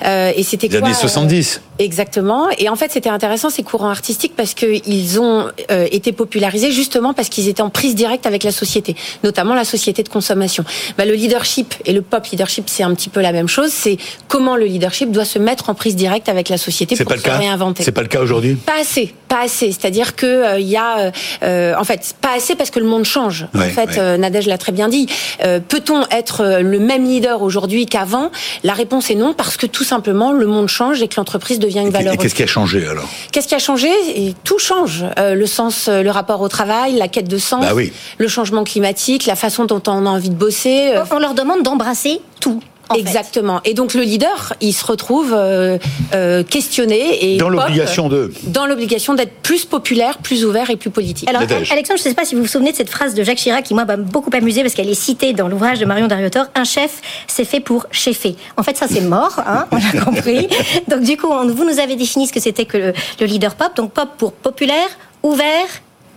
Euh, 0.04 0.32
et 0.36 0.42
c'était 0.44 0.68
Les 0.68 0.78
quoi 0.78 0.86
années 0.88 0.96
euh, 0.96 1.00
70. 1.00 1.60
Exactement. 1.80 2.46
Et 2.58 2.68
en 2.68 2.76
fait, 2.76 2.92
c'était 2.92 3.08
intéressant 3.08 3.50
ces 3.50 3.64
courants 3.64 3.88
artistiques 3.90 4.34
parce 4.36 4.54
qu'ils 4.54 5.20
ont 5.20 5.46
euh, 5.72 5.88
été 5.90 6.12
popularisés 6.12 6.70
justement 6.70 7.12
parce 7.14 7.28
qu'ils 7.28 7.48
étaient 7.48 7.62
en 7.62 7.70
prise 7.70 7.96
directe 7.96 8.26
avec 8.26 8.44
la 8.44 8.52
société, 8.52 8.94
notamment 9.24 9.54
la 9.54 9.64
société 9.64 10.04
de 10.04 10.08
consommation. 10.08 10.64
Bah, 10.96 11.04
le 11.04 11.14
leadership 11.14 11.74
et 11.84 11.92
le 11.92 12.02
pop 12.02 12.24
leadership, 12.26 12.64
c'est 12.68 12.84
un 12.84 12.94
petit 12.94 13.08
peu 13.08 13.20
la 13.20 13.32
même 13.32 13.48
chose. 13.48 13.70
C'est 13.72 13.96
comment 14.28 14.54
le 14.56 14.66
leadership 14.66 15.10
doit 15.10 15.24
se 15.24 15.40
mettre 15.40 15.68
en 15.68 15.74
prise 15.74 15.96
directe 15.96 16.28
avec 16.28 16.48
la 16.48 16.58
société 16.58 16.94
pour 16.94 17.06
pas 17.06 17.14
le 17.14 17.20
se 17.20 17.24
cas? 17.24 17.38
réinventer. 17.38 17.82
C'est 17.82 17.90
pas 17.92 18.02
le 18.02 18.08
cas 18.08 18.20
aujourd'hui? 18.20 18.54
Pas 18.54 18.80
assez, 18.80 19.12
pas 19.34 19.42
assez. 19.42 19.72
C'est-à-dire 19.72 20.14
que 20.16 20.26
euh, 20.26 20.58
il 20.60 20.66
y 20.68 20.76
a, 20.76 21.10
euh, 21.42 21.74
en 21.78 21.84
fait, 21.84 22.14
pas 22.20 22.34
assez 22.36 22.54
parce 22.54 22.70
que 22.70 22.78
le 22.78 22.86
monde 22.86 23.04
change. 23.04 23.46
Ouais, 23.54 23.66
en 23.66 23.70
fait, 23.70 23.90
ouais. 23.90 23.98
euh, 23.98 24.16
Nadège 24.16 24.46
l'a 24.46 24.58
très 24.58 24.72
bien 24.72 24.88
dit. 24.88 25.08
Euh, 25.42 25.60
Peut-on 25.66 26.02
être 26.10 26.42
euh, 26.42 26.60
le 26.60 26.78
même 26.78 27.04
leader 27.04 27.42
aujourd'hui 27.42 27.86
qu'avant? 27.86 28.30
La 28.62 28.74
réponse 28.74 29.10
est 29.10 29.14
non, 29.16 29.32
parce 29.34 29.56
que 29.56 29.66
tout 29.66 29.84
simplement 29.84 30.32
le 30.32 30.46
monde 30.46 30.68
change 30.68 31.02
et 31.02 31.08
que 31.08 31.14
l'entreprise 31.16 31.58
devient 31.58 31.80
une 31.80 31.88
Et 31.88 31.90
valeur. 31.90 32.16
qu'est-ce 32.16 32.34
qui 32.34 32.42
a 32.42 32.46
changé 32.46 32.86
alors? 32.86 33.08
Qu'est-ce 33.32 33.48
qui 33.48 33.54
a 33.54 33.58
changé? 33.58 33.88
Et 34.14 34.34
tout 34.44 34.58
change. 34.58 35.04
Euh, 35.18 35.34
le 35.34 35.46
sens, 35.46 35.88
euh, 35.88 36.02
le 36.02 36.10
rapport 36.10 36.40
au 36.40 36.48
travail, 36.48 36.92
la 36.94 37.08
quête 37.08 37.28
de 37.28 37.38
sens, 37.38 37.62
Bah 37.62 37.72
oui. 37.74 37.92
le 38.18 38.28
changement 38.28 38.62
climatique, 38.64 39.26
la 39.26 39.36
façon 39.36 39.64
dont 39.64 39.82
on 39.88 40.06
a 40.06 40.10
envie 40.10 40.30
de 40.30 40.34
bosser. 40.36 40.92
euh, 40.94 41.04
On 41.10 41.18
leur 41.18 41.34
demande 41.34 41.62
d'embrasser 41.62 42.20
tout. 42.40 42.60
En 42.88 42.94
fait. 42.94 43.00
Exactement. 43.00 43.60
Et 43.64 43.74
donc 43.74 43.94
le 43.94 44.02
leader, 44.02 44.54
il 44.60 44.72
se 44.72 44.84
retrouve 44.84 45.32
euh, 45.32 45.78
euh, 46.14 46.42
questionné 46.42 47.34
et 47.34 47.36
Dans 47.36 47.48
l'obligation 47.48 48.08
de. 48.08 48.32
dans 48.44 48.66
l'obligation 48.66 49.14
d'être 49.14 49.32
plus 49.42 49.64
populaire, 49.64 50.18
plus 50.18 50.44
ouvert 50.44 50.70
et 50.70 50.76
plus 50.76 50.90
politique. 50.90 51.28
Alors, 51.28 51.42
Nadège. 51.42 51.70
Alexandre, 51.72 51.98
je 51.98 52.04
ne 52.04 52.08
sais 52.10 52.14
pas 52.14 52.24
si 52.24 52.34
vous 52.34 52.42
vous 52.42 52.46
souvenez 52.48 52.72
de 52.72 52.76
cette 52.76 52.90
phrase 52.90 53.14
de 53.14 53.22
Jacques 53.22 53.38
Chirac 53.38 53.64
qui, 53.64 53.74
moi, 53.74 53.84
m'a 53.84 53.96
beaucoup 53.96 54.30
amusé 54.34 54.62
parce 54.62 54.74
qu'elle 54.74 54.88
est 54.90 54.94
citée 54.94 55.32
dans 55.32 55.48
l'ouvrage 55.48 55.78
de 55.78 55.84
Marion 55.84 56.06
Dariotor. 56.06 56.46
Un 56.54 56.64
chef, 56.64 57.00
c'est 57.26 57.44
fait 57.44 57.60
pour 57.60 57.86
chefer. 57.90 58.36
En 58.56 58.62
fait, 58.62 58.76
ça, 58.76 58.86
c'est 58.88 59.00
mort, 59.00 59.40
hein, 59.46 59.66
on 59.70 59.76
l'a 59.76 60.02
compris. 60.04 60.48
Donc, 60.88 61.00
du 61.02 61.16
coup, 61.16 61.28
on- 61.30 61.46
vous 61.46 61.64
nous 61.64 61.78
avez 61.78 61.96
défini 61.96 62.26
ce 62.26 62.32
que 62.32 62.40
c'était 62.40 62.64
que 62.64 62.76
le, 62.78 62.92
le 63.20 63.26
leader 63.26 63.54
pop. 63.54 63.74
Donc, 63.76 63.92
pop 63.92 64.08
pour 64.18 64.32
populaire, 64.32 64.88
ouvert, 65.22 65.66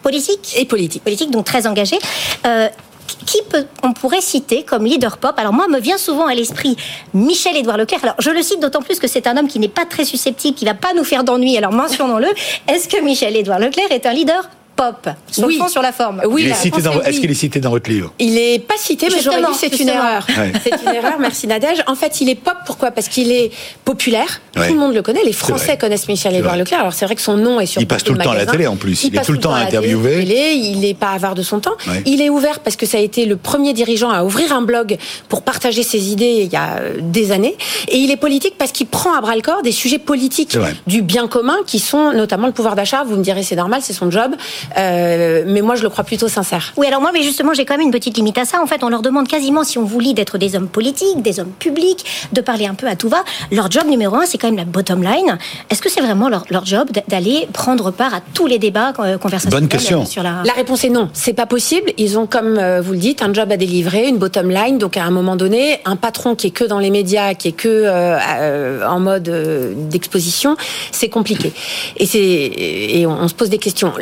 politique. 0.03 0.53
et 0.57 0.65
politique. 0.65 1.03
Politique, 1.03 1.31
donc 1.31 1.45
très 1.45 1.67
engagé. 1.67 1.97
Euh, 2.45 2.67
qui 3.07 3.41
peut, 3.49 3.65
on 3.83 3.93
pourrait 3.93 4.21
citer 4.21 4.63
comme 4.63 4.85
leader 4.85 5.17
pop? 5.17 5.33
Alors 5.37 5.53
moi, 5.53 5.67
me 5.67 5.79
vient 5.79 5.97
souvent 5.97 6.27
à 6.27 6.35
l'esprit 6.35 6.75
Michel-Édouard 7.13 7.77
Leclerc. 7.77 7.99
Alors 8.03 8.15
je 8.19 8.29
le 8.29 8.41
cite 8.41 8.59
d'autant 8.59 8.81
plus 8.81 8.99
que 8.99 9.07
c'est 9.07 9.27
un 9.27 9.37
homme 9.37 9.47
qui 9.47 9.59
n'est 9.59 9.67
pas 9.67 9.85
très 9.85 10.05
susceptible, 10.05 10.55
qui 10.57 10.65
va 10.65 10.73
pas 10.73 10.93
nous 10.95 11.03
faire 11.03 11.23
d'ennui. 11.23 11.57
Alors 11.57 11.71
mentionnons-le. 11.71 12.27
Est-ce 12.67 12.87
que 12.87 13.01
Michel-Édouard 13.01 13.59
Leclerc 13.59 13.91
est 13.91 14.05
un 14.05 14.13
leader 14.13 14.49
pop 14.77 15.09
Sur 15.31 15.45
Oui. 15.45 15.55
le 15.55 15.59
fond, 15.63 15.67
sur 15.67 15.81
la 15.81 15.91
forme. 15.91 16.21
Oui, 16.27 16.43
Il 16.45 16.51
est 16.51 16.53
cité 16.53 16.81
dans- 16.81 17.01
est 17.01 17.09
Est-ce 17.09 17.19
qu'il 17.19 17.31
est 17.31 17.33
cité 17.33 17.59
dans 17.59 17.71
votre 17.71 17.89
livre? 17.89 18.13
Il 18.19 18.37
est 18.37 18.59
pas 18.59 18.75
cité, 18.77 19.07
mais 19.11 19.21
j'aurais 19.21 19.41
dit 19.41 19.57
c'est 19.59 19.79
une 19.79 19.89
erreur. 19.89 20.25
Ouais. 20.37 20.53
C'est 20.63 20.81
une 20.81 20.95
erreur, 20.95 21.15
merci 21.19 21.47
Nadège. 21.47 21.83
En 21.87 21.95
fait, 21.95 22.21
il 22.21 22.29
est 22.29 22.35
pop, 22.35 22.55
pourquoi? 22.65 22.91
Parce 22.91 23.07
qu'il 23.09 23.31
est 23.31 23.51
populaire, 23.83 24.39
Ouais. 24.55 24.67
tout 24.67 24.73
le 24.73 24.79
monde 24.79 24.93
le 24.93 25.01
connaît, 25.01 25.23
les. 25.25 25.33
Français 25.33 25.77
connaissent 25.77 26.07
Michel-Édouard. 26.07 26.55
Leclerc, 26.57 26.79
alors 26.81 26.93
c'est 26.93 27.05
vrai 27.05 27.15
que 27.15 27.21
son 27.21 27.35
nom 27.37 27.59
est 27.59 27.65
sur 27.65 27.81
Il 27.81 27.87
passe 27.87 28.03
tout 28.03 28.13
le 28.13 28.19
temps 28.19 28.31
à 28.31 28.35
la 28.37 28.45
télé, 28.45 28.67
en 28.67 28.75
plus. 28.75 29.03
Il 29.03 29.13
est 29.13 29.17
passe 29.17 29.27
tout 29.27 29.33
le 29.33 29.39
temps 29.39 29.53
à 29.53 29.59
la 29.61 29.65
interviewé. 29.65 30.15
télé, 30.19 30.53
il 30.53 30.85
est 30.85 30.93
pas 30.93 31.09
avare 31.11 31.35
de 31.35 31.41
son 31.43 31.59
temps. 31.59 31.75
Ouais. 31.87 32.01
Il 32.05 32.21
est 32.21 32.29
ouvert 32.29 32.59
parce 32.59 32.75
que 32.75 32.85
ça 32.85 32.97
a 32.97 33.01
été 33.01 33.25
le 33.25 33.35
premier 33.37 33.73
dirigeant 33.73 34.09
à 34.09 34.23
ouvrir 34.23 34.51
un 34.53 34.61
blog 34.61 34.97
pour 35.29 35.41
partager 35.41 35.83
ses 35.83 36.11
idées 36.11 36.41
il 36.43 36.51
y 36.51 36.55
a 36.55 36.77
euh, 36.79 36.93
des 37.01 37.31
années. 37.31 37.55
Et 37.89 37.97
il 37.97 38.11
est 38.11 38.17
politique 38.17 38.55
parce 38.57 38.71
qu'il 38.71 38.87
prend 38.87 39.15
à 39.15 39.21
bras 39.21 39.35
le 39.35 39.41
corps 39.41 39.61
des 39.63 39.71
sujets 39.71 39.99
politiques 39.99 40.57
du 40.87 41.01
bien 41.01 41.27
commun 41.27 41.57
qui 41.65 41.79
sont 41.79 42.11
notamment 42.13 42.47
le 42.47 42.53
pouvoir 42.53 42.75
d'achat. 42.75 43.03
Vous 43.03 43.15
me 43.15 43.23
direz 43.23 43.43
c'est 43.43 43.55
normal, 43.55 43.81
c'est 43.83 43.93
son 43.93 44.09
job. 44.11 44.35
Euh, 44.77 45.43
mais 45.47 45.61
moi 45.61 45.75
je 45.75 45.83
le 45.83 45.89
crois 45.89 46.03
plutôt 46.03 46.27
sincère. 46.27 46.73
Oui, 46.77 46.87
alors 46.87 47.01
moi, 47.01 47.11
mais 47.13 47.21
justement, 47.23 47.53
j'ai 47.53 47.65
quand 47.65 47.77
même 47.77 47.85
une 47.85 47.91
petite 47.91 48.17
limite 48.17 48.37
à 48.37 48.45
ça. 48.45 48.61
En 48.61 48.67
fait, 48.67 48.83
on 48.83 48.89
leur 48.89 49.01
demande 49.01 49.27
quasiment, 49.27 49.63
si 49.63 49.77
on 49.77 49.83
vous 49.83 49.99
lit, 49.99 50.13
d'être 50.13 50.37
des 50.37 50.55
hommes 50.55 50.67
politiques, 50.67 51.21
des 51.21 51.39
hommes 51.39 51.51
publics, 51.51 52.05
de 52.33 52.41
parler 52.41 52.65
un 52.65 52.73
peu 52.73 52.87
à 52.87 52.95
tout 52.95 53.09
va. 53.09 53.23
Leur 53.51 53.71
job 53.71 53.87
numéro 53.87 54.15
un, 54.15 54.25
c'est 54.25 54.37
quand 54.37 54.47
même 54.47 54.57
la 54.57 54.65
bottom 54.65 55.01
line. 55.01 55.37
Est-ce 55.69 55.81
que 55.81 55.89
c'est 55.89 56.01
vraiment 56.01 56.29
leur, 56.29 56.45
leur 56.49 56.65
job 56.65 56.89
d'aller 57.07 57.47
prendre 57.53 57.91
part 57.91 58.13
à 58.13 58.21
tous 58.33 58.47
les 58.47 58.59
débats 58.59 58.93
euh, 58.99 59.17
conversationnels 59.17 59.61
Bonne 59.61 59.69
question. 59.69 60.05
sur 60.05 60.23
la... 60.23 60.43
La 60.43 60.53
réponse 60.53 60.83
est 60.83 60.89
non, 60.89 61.09
c'est 61.13 61.33
pas 61.33 61.45
possible. 61.45 61.91
Ils 61.97 62.17
ont, 62.17 62.27
comme 62.27 62.57
euh, 62.57 62.81
vous 62.81 62.93
le 62.93 62.99
dites, 62.99 63.21
un 63.21 63.33
job 63.33 63.51
à 63.51 63.57
délivrer, 63.57 64.07
une 64.07 64.17
bottom 64.17 64.49
line. 64.49 64.77
Donc 64.77 64.97
à 64.97 65.03
un 65.03 65.11
moment 65.11 65.35
donné, 65.35 65.79
un 65.85 65.95
patron 65.95 66.35
qui 66.35 66.47
est 66.47 66.51
que 66.51 66.63
dans 66.63 66.79
les 66.79 66.89
médias, 66.89 67.33
qui 67.33 67.49
est 67.49 67.51
que 67.53 67.67
euh, 67.67 68.17
euh, 68.39 68.87
en 68.87 68.99
mode 68.99 69.29
euh, 69.29 69.73
d'exposition, 69.75 70.55
c'est 70.91 71.09
compliqué. 71.09 71.51
Et 71.97 72.05
c'est 72.05 72.19
et 72.19 73.05
on, 73.05 73.11
on 73.11 73.27
se 73.27 73.33
pose 73.33 73.49
des 73.49 73.57
questions. 73.57 73.93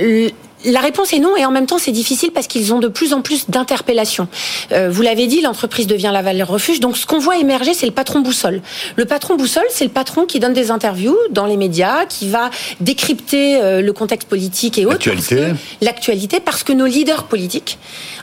La 0.65 0.79
réponse 0.79 1.13
est 1.13 1.19
non, 1.19 1.35
et 1.35 1.45
en 1.45 1.51
même 1.51 1.65
temps 1.65 1.77
c'est 1.77 1.91
difficile 1.91 2.31
parce 2.31 2.47
qu'ils 2.47 2.73
ont 2.73 2.79
de 2.79 2.87
plus 2.87 3.13
en 3.13 3.21
plus 3.21 3.49
d'interpellations. 3.49 4.27
Euh, 4.71 4.89
vous 4.89 5.01
l'avez 5.01 5.27
dit, 5.27 5.41
l'entreprise 5.41 5.87
devient 5.87 6.11
la 6.11 6.21
valeur 6.21 6.47
refuge. 6.47 6.79
Donc 6.79 6.97
ce 6.97 7.05
qu'on 7.05 7.19
voit 7.19 7.37
émerger, 7.37 7.73
c'est 7.73 7.85
le 7.85 7.91
patron 7.91 8.19
boussole. 8.19 8.61
Le 8.95 9.05
patron 9.05 9.35
boussole, 9.35 9.65
c'est 9.69 9.85
le 9.85 9.91
patron 9.91 10.25
qui 10.25 10.39
donne 10.39 10.53
des 10.53 10.71
interviews 10.71 11.17
dans 11.31 11.45
les 11.45 11.57
médias, 11.57 12.05
qui 12.05 12.29
va 12.29 12.49
décrypter 12.79 13.61
euh, 13.61 13.81
le 13.81 13.93
contexte 13.93 14.27
politique 14.27 14.77
et 14.77 14.85
autres. 14.85 15.09
L'actualité. 15.09 15.53
l'actualité 15.81 16.39
parce 16.39 16.63
que 16.63 16.73
nos 16.73 16.85
leaders 16.85 17.23
politiques 17.23 17.77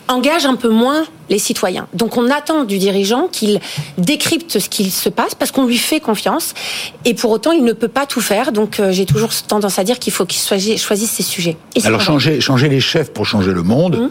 engagent 0.09 0.47
un 0.47 0.57
peu 0.57 0.69
moins 0.69 1.05
les 1.33 1.39
citoyens. 1.41 1.89
Donc 1.95 2.17
on 2.17 2.31
attend 2.31 2.65
du 2.65 2.79
dirigeant 2.79 3.27
qu'il 3.27 3.59
décrypte 3.99 4.59
ce 4.61 4.69
qu'il 4.69 4.91
se 4.93 5.09
passe 5.09 5.35
parce 5.35 5.51
qu'on 5.51 5.67
lui 5.67 5.79
fait 5.79 5.99
confiance 5.99 6.55
et 7.05 7.15
pour 7.15 7.31
autant 7.33 7.51
il 7.53 7.65
ne 7.65 7.73
peut 7.73 7.89
pas 7.89 8.07
tout 8.07 8.21
faire. 8.21 8.53
Donc 8.53 8.79
euh, 8.79 8.93
j'ai 8.93 9.07
toujours 9.07 9.31
tendance 9.49 9.79
à 9.81 9.85
dire 9.85 9.99
qu'il 9.99 10.13
faut 10.13 10.27
qu'il 10.27 10.41
choisisse, 10.41 11.11
ses 11.11 11.23
sujets. 11.23 11.57
Et 11.75 11.81
c'est 11.81 11.87
Alors 11.89 12.01
changer, 12.01 12.41
changer 12.41 12.69
les 12.69 12.81
chefs 12.81 13.13
pour 13.13 13.27
changer 13.27 13.53
le 13.53 13.63
monde, 13.63 13.97
Hum. 13.97 14.11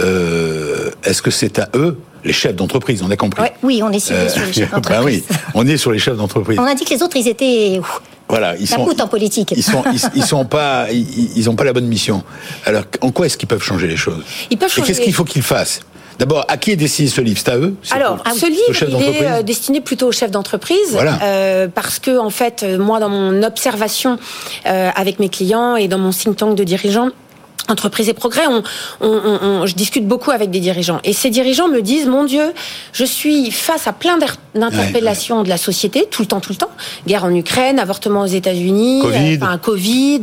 euh, 0.00 0.90
est-ce 1.04 1.22
que 1.22 1.30
c'est 1.30 1.58
à 1.58 1.68
eux, 1.74 1.98
les 2.24 2.32
chefs 2.32 2.54
d'entreprise, 2.54 3.02
on 3.02 3.10
a 3.10 3.16
compris 3.16 3.42
Ouais. 3.42 3.52
Oui, 3.62 3.80
on 3.82 3.90
est 3.92 4.10
Euh, 4.10 4.28
sur 4.28 4.44
les 4.44 4.52
chefs 4.52 4.70
bah 4.72 4.80
oui, 5.04 5.22
d'entreprise. 5.22 5.24
on 5.54 5.66
est 5.66 5.76
sur 5.76 5.92
les 5.92 5.98
chefs 5.98 6.16
d'entreprise. 6.16 6.58
On 6.58 6.64
a 6.64 6.74
dit 6.74 6.84
que 6.84 6.90
les 6.94 7.02
autres, 7.02 7.16
ils 7.16 7.28
étaient... 7.28 7.80
Voilà, 8.28 8.56
ils 8.58 8.66
Ça 8.66 8.76
sont, 8.76 8.84
coûte 8.84 9.00
en 9.00 9.06
politique. 9.06 9.54
ils 9.56 9.62
sont, 9.62 9.84
ils, 9.92 10.00
ils 10.16 10.24
sont 10.24 10.44
pas, 10.44 10.88
ils, 10.90 11.30
ils 11.36 11.48
ont 11.48 11.54
pas 11.54 11.62
la 11.64 11.72
bonne 11.72 11.86
mission. 11.86 12.24
Alors, 12.64 12.82
en 13.00 13.12
quoi 13.12 13.26
est-ce 13.26 13.36
qu'ils 13.38 13.46
peuvent 13.48 13.62
changer 13.62 13.86
les 13.86 13.96
choses 13.96 14.24
Ils 14.50 14.58
peuvent 14.58 14.68
Et 14.68 14.72
changer 14.80 14.86
qu'est-ce 14.88 15.00
qu'il 15.00 15.14
faut 15.14 15.24
qu'ils 15.24 15.42
fassent 15.42 15.80
D'abord, 16.18 16.44
à 16.48 16.56
qui 16.56 16.70
est 16.72 16.76
destiné 16.76 17.08
ce 17.08 17.20
livre? 17.20 17.38
C'est 17.42 17.50
à 17.50 17.58
eux 17.58 17.74
Alors, 17.90 18.22
ce 18.34 18.46
livre, 18.46 18.98
il 18.98 19.02
est 19.16 19.22
euh, 19.30 19.42
destiné 19.42 19.80
plutôt 19.80 20.08
aux 20.08 20.12
chefs 20.12 20.30
d'entreprise, 20.30 20.92
Voilà. 20.92 21.18
euh, 21.22 21.68
parce 21.68 21.98
que 21.98 22.18
en 22.18 22.30
fait, 22.30 22.62
euh, 22.62 22.78
moi, 22.78 23.00
dans 23.00 23.08
mon 23.10 23.42
observation 23.42 24.18
euh, 24.66 24.90
avec 24.94 25.18
mes 25.18 25.28
clients 25.28 25.76
et 25.76 25.88
dans 25.88 25.98
mon 25.98 26.10
think 26.10 26.36
tank 26.36 26.54
de 26.56 26.64
dirigeants. 26.64 27.10
Entreprise 27.68 28.08
et 28.08 28.14
progrès, 28.14 28.46
on, 28.48 28.62
on, 29.00 29.38
on- 29.42 29.66
je 29.66 29.74
discute 29.74 30.06
beaucoup 30.06 30.30
avec 30.30 30.50
des 30.50 30.60
dirigeants. 30.60 31.00
Et 31.04 31.12
ces 31.12 31.30
dirigeants 31.30 31.68
me 31.68 31.82
disent, 31.82 32.06
mon 32.06 32.24
Dieu, 32.24 32.52
je 32.92 33.04
suis 33.04 33.50
face 33.50 33.86
à 33.88 33.92
plein 33.92 34.18
d'interpellations 34.54 35.42
de 35.42 35.48
la 35.48 35.56
société, 35.56 36.06
tout 36.10 36.22
le 36.22 36.28
temps, 36.28 36.40
tout 36.40 36.52
le 36.52 36.56
temps. 36.58 36.70
Guerre 37.06 37.24
en 37.24 37.34
Ukraine, 37.34 37.78
avortement 37.78 38.22
aux 38.22 38.26
États-Unis, 38.26 39.00
Covid. 39.02 39.32
euh, 39.34 39.36
enfin, 39.42 39.58
Covid. 39.58 40.20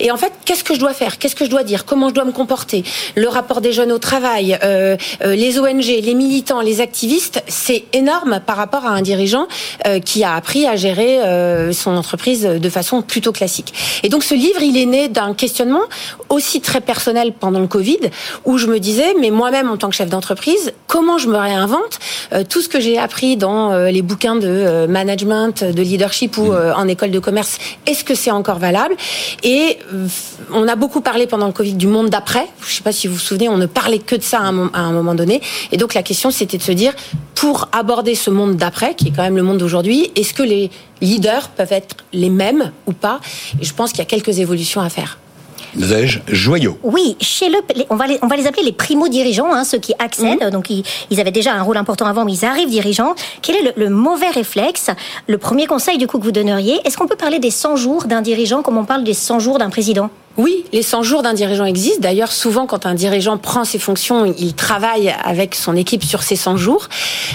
Et 0.00 0.10
en 0.10 0.16
fait, 0.16 0.32
qu'est-ce 0.44 0.64
que 0.64 0.74
je 0.74 0.80
dois 0.80 0.92
faire? 0.92 1.18
Qu'est-ce 1.18 1.34
que 1.34 1.44
je 1.44 1.50
dois 1.50 1.62
dire? 1.62 1.84
Comment 1.86 2.08
je 2.10 2.14
dois 2.14 2.24
me 2.24 2.32
comporter? 2.32 2.84
Le 3.14 3.28
rapport 3.28 3.60
des 3.60 3.72
jeunes 3.72 3.92
au 3.92 3.98
travail, 3.98 4.58
euh, 4.62 4.96
euh, 5.24 5.34
les 5.34 5.58
ONG, 5.58 5.84
les 5.84 6.14
militants, 6.14 6.60
les 6.60 6.80
activistes, 6.80 7.42
c'est 7.48 7.84
énorme 7.94 8.40
par 8.44 8.56
rapport 8.56 8.84
à 8.84 8.90
un 8.90 9.02
dirigeant 9.02 9.46
euh, 9.86 9.98
qui 9.98 10.24
a 10.24 10.34
appris 10.34 10.66
à 10.66 10.76
gérer 10.76 11.20
euh, 11.20 11.72
son 11.72 11.96
entreprise 11.96 12.42
de 12.42 12.68
façon 12.68 13.00
plutôt 13.02 13.32
classique. 13.32 13.72
Et 14.02 14.08
donc 14.10 14.24
ce 14.24 14.34
livre, 14.34 14.60
il 14.62 14.76
est 14.76 14.86
né 14.86 15.08
d'un 15.08 15.32
questionnement 15.34 15.80
aussi 16.28 16.60
très 16.60 16.81
personnel 16.82 17.32
pendant 17.32 17.60
le 17.60 17.66
Covid, 17.66 17.98
où 18.44 18.58
je 18.58 18.66
me 18.66 18.78
disais, 18.78 19.14
mais 19.20 19.30
moi-même 19.30 19.70
en 19.70 19.76
tant 19.76 19.88
que 19.88 19.94
chef 19.96 20.08
d'entreprise, 20.10 20.72
comment 20.86 21.18
je 21.18 21.28
me 21.28 21.36
réinvente 21.36 21.98
Euh, 22.32 22.44
Tout 22.48 22.60
ce 22.60 22.68
que 22.68 22.80
j'ai 22.80 22.98
appris 22.98 23.36
dans 23.36 23.72
euh, 23.72 23.90
les 23.90 24.02
bouquins 24.02 24.36
de 24.36 24.46
euh, 24.48 24.86
management, 24.86 25.64
de 25.64 25.82
leadership 25.82 26.36
ou 26.38 26.52
euh, 26.52 26.72
en 26.74 26.86
école 26.88 27.10
de 27.10 27.18
commerce, 27.18 27.58
est-ce 27.86 28.04
que 28.04 28.14
c'est 28.14 28.30
encore 28.30 28.58
valable? 28.58 28.94
Et 29.42 29.78
on 30.52 30.66
a 30.68 30.76
beaucoup 30.76 31.00
parlé 31.00 31.26
pendant 31.26 31.46
le 31.46 31.52
Covid 31.52 31.74
du 31.74 31.86
monde 31.86 32.10
d'après. 32.10 32.46
Je 32.60 32.66
ne 32.70 32.76
sais 32.76 32.82
pas 32.82 32.92
si 32.92 33.06
vous 33.06 33.14
vous 33.14 33.20
souvenez, 33.20 33.48
on 33.48 33.56
ne 33.58 33.66
parlait 33.66 33.98
que 33.98 34.16
de 34.16 34.22
ça 34.22 34.38
à 34.38 34.42
un, 34.42 34.52
mom- 34.52 34.70
à 34.74 34.80
un 34.80 34.92
moment 34.92 35.14
donné. 35.14 35.40
Et 35.72 35.76
donc 35.76 35.94
la 35.94 36.02
question, 36.02 36.30
c'était 36.30 36.58
de 36.58 36.62
se 36.62 36.72
dire, 36.72 36.92
pour 37.34 37.68
aborder 37.72 38.14
ce 38.14 38.30
monde 38.30 38.56
d'après, 38.56 38.94
qui 38.94 39.08
est 39.08 39.12
quand 39.14 39.22
même 39.22 39.36
le 39.36 39.42
monde 39.42 39.58
d'aujourd'hui, 39.58 40.10
est-ce 40.16 40.34
que 40.34 40.42
les 40.42 40.70
leaders 41.00 41.48
peuvent 41.48 41.72
être 41.72 41.96
les 42.12 42.30
mêmes 42.30 42.72
ou 42.86 42.92
pas? 42.92 43.20
Et 43.60 43.64
je 43.64 43.74
pense 43.74 43.90
qu'il 43.90 43.98
y 44.00 44.02
a 44.02 44.06
quelques 44.06 44.38
évolutions 44.38 44.80
à 44.80 44.88
faire. 44.88 45.18
Joyau. 46.28 46.78
Oui, 46.82 47.16
chez 47.20 47.48
le, 47.48 47.58
on 47.90 47.96
va 47.96 48.06
les, 48.06 48.18
on 48.22 48.26
va 48.26 48.36
les 48.36 48.46
appeler 48.46 48.64
les 48.64 48.72
primo-dirigeants, 48.72 49.52
hein, 49.52 49.64
ceux 49.64 49.78
qui 49.78 49.94
accèdent. 49.98 50.50
Donc 50.50 50.70
ils, 50.70 50.82
ils 51.10 51.20
avaient 51.20 51.30
déjà 51.30 51.52
un 51.52 51.62
rôle 51.62 51.76
important 51.76 52.06
avant, 52.06 52.24
mais 52.24 52.32
ils 52.32 52.44
arrivent 52.44 52.70
dirigeants. 52.70 53.14
Quel 53.42 53.56
est 53.56 53.62
le, 53.62 53.72
le 53.76 53.90
mauvais 53.90 54.30
réflexe 54.30 54.90
Le 55.26 55.38
premier 55.38 55.66
conseil 55.66 55.98
du 55.98 56.06
coup 56.06 56.18
que 56.18 56.24
vous 56.24 56.32
donneriez? 56.32 56.80
Est-ce 56.84 56.96
qu'on 56.96 57.06
peut 57.06 57.16
parler 57.16 57.38
des 57.38 57.50
100 57.50 57.76
jours 57.76 58.04
d'un 58.04 58.22
dirigeant 58.22 58.62
comme 58.62 58.78
on 58.78 58.84
parle 58.84 59.04
des 59.04 59.14
100 59.14 59.38
jours 59.38 59.58
d'un 59.58 59.70
président? 59.70 60.10
Oui, 60.38 60.64
les 60.72 60.82
100 60.82 61.02
jours 61.02 61.22
d'un 61.22 61.34
dirigeant 61.34 61.66
existent. 61.66 62.00
D'ailleurs, 62.00 62.32
souvent, 62.32 62.66
quand 62.66 62.86
un 62.86 62.94
dirigeant 62.94 63.36
prend 63.36 63.64
ses 63.64 63.78
fonctions, 63.78 64.34
il 64.38 64.54
travaille 64.54 65.14
avec 65.24 65.54
son 65.54 65.76
équipe 65.76 66.04
sur 66.04 66.22
ces 66.22 66.36
100 66.36 66.56
jours. 66.56 66.88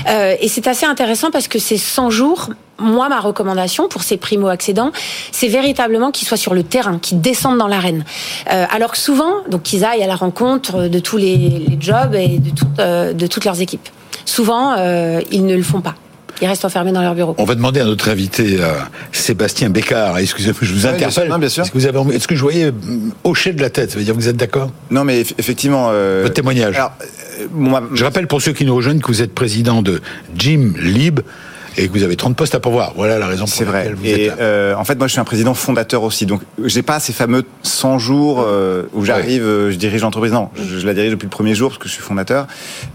Euh, 0.09 0.35
et 0.39 0.47
c'est 0.47 0.67
assez 0.67 0.85
intéressant 0.85 1.29
parce 1.29 1.47
que 1.47 1.59
ces 1.59 1.77
100 1.77 2.09
jours, 2.09 2.49
moi, 2.79 3.09
ma 3.09 3.19
recommandation 3.19 3.87
pour 3.87 4.03
ces 4.03 4.17
primo-accédants, 4.17 4.91
c'est 5.31 5.47
véritablement 5.47 6.11
qu'ils 6.11 6.27
soient 6.27 6.37
sur 6.37 6.53
le 6.53 6.63
terrain, 6.63 6.99
qu'ils 6.99 7.21
descendent 7.21 7.57
dans 7.57 7.67
l'arène. 7.67 8.05
Euh, 8.51 8.65
alors 8.73 8.91
que 8.91 8.97
souvent, 8.97 9.31
donc 9.49 9.63
qu'ils 9.63 9.83
aillent 9.85 10.03
à 10.03 10.07
la 10.07 10.15
rencontre 10.15 10.87
de 10.87 10.99
tous 10.99 11.17
les, 11.17 11.35
les 11.37 11.77
jobs 11.79 12.13
et 12.15 12.39
de, 12.39 12.49
toutes, 12.51 12.79
euh, 12.79 13.13
de 13.13 13.27
toutes 13.27 13.45
leurs 13.45 13.61
équipes. 13.61 13.87
Souvent, 14.25 14.75
euh, 14.77 15.21
ils 15.31 15.45
ne 15.45 15.55
le 15.55 15.63
font 15.63 15.81
pas. 15.81 15.95
Ils 16.39 16.47
restent 16.47 16.65
enfermés 16.65 16.91
dans 16.91 17.01
leur 17.01 17.15
bureau. 17.15 17.33
On 17.39 17.45
va 17.45 17.55
demander 17.55 17.79
à 17.79 17.85
notre 17.85 18.09
invité, 18.09 18.57
euh, 18.59 18.73
Sébastien 19.11 19.71
Bécard, 19.71 20.19
excusez-moi, 20.19 20.59
je 20.61 20.67
vous 20.71 20.75
Ouais, 20.85 20.93
bien 20.93 21.07
interpelle. 21.07 21.23
sûr, 21.23 21.33
non, 21.33 21.39
bien 21.39 21.49
sûr. 21.49 21.63
Est-ce 21.63 21.71
que, 21.71 21.77
vous 21.79 21.85
avez, 21.87 22.15
est-ce 22.15 22.27
que 22.27 22.35
je 22.35 22.41
voyais 22.41 22.71
mm, 22.71 23.11
hocher 23.23 23.53
de 23.53 23.61
la 23.61 23.71
tête? 23.71 23.89
Ça 23.91 23.97
veut 23.97 24.03
dire 24.03 24.13
que 24.13 24.19
vous 24.19 24.27
êtes 24.29 24.37
d'accord? 24.37 24.69
Non, 24.91 25.03
mais 25.03 25.23
eff- 25.23 25.33
effectivement. 25.39 25.87
euh, 25.91 26.19
Votre 26.21 26.35
témoignage. 26.35 26.75
Alors, 26.75 26.91
euh, 27.41 27.47
bon, 27.49 27.71
ma- 27.71 27.81
Je 27.95 28.03
rappelle 28.03 28.27
pour 28.27 28.39
ceux 28.43 28.51
qui 28.53 28.65
nous 28.65 28.75
rejoignent 28.75 28.99
que 28.99 29.07
vous 29.07 29.23
êtes 29.23 29.33
président 29.33 29.81
de 29.81 29.99
Jim 30.35 30.73
Lib 30.79 31.21
et 31.77 31.87
que 31.87 31.93
vous 31.93 32.03
avez 32.03 32.15
30 32.15 32.35
postes 32.35 32.55
à 32.55 32.59
pourvoir. 32.59 32.93
Voilà 32.95 33.19
la 33.19 33.27
raison 33.27 33.45
pour 33.45 33.53
C'est 33.53 33.63
vrai. 33.63 33.79
laquelle 33.83 33.95
vous 33.95 34.05
Et 34.05 34.25
êtes 34.25 34.37
là. 34.37 34.43
euh, 34.43 34.75
en 34.75 34.83
fait, 34.83 34.97
moi, 34.97 35.07
je 35.07 35.11
suis 35.11 35.19
un 35.21 35.25
président 35.25 35.53
fondateur 35.53 36.03
aussi. 36.03 36.25
Donc, 36.25 36.41
j'ai 36.63 36.81
pas 36.81 36.99
ces 36.99 37.13
fameux 37.13 37.43
100 37.63 37.99
jours 37.99 38.43
euh, 38.45 38.83
où 38.93 39.05
j'arrive, 39.05 39.43
euh, 39.43 39.71
je 39.71 39.75
dirige 39.77 40.01
l'entreprise. 40.01 40.31
Non, 40.31 40.49
je, 40.55 40.79
je 40.79 40.85
la 40.85 40.93
dirige 40.93 41.11
depuis 41.11 41.25
le 41.25 41.29
premier 41.29 41.53
jour 41.55 41.69
parce 41.69 41.77
que 41.79 41.87
je 41.87 41.93
suis 41.93 42.01
fondateur. 42.01 42.47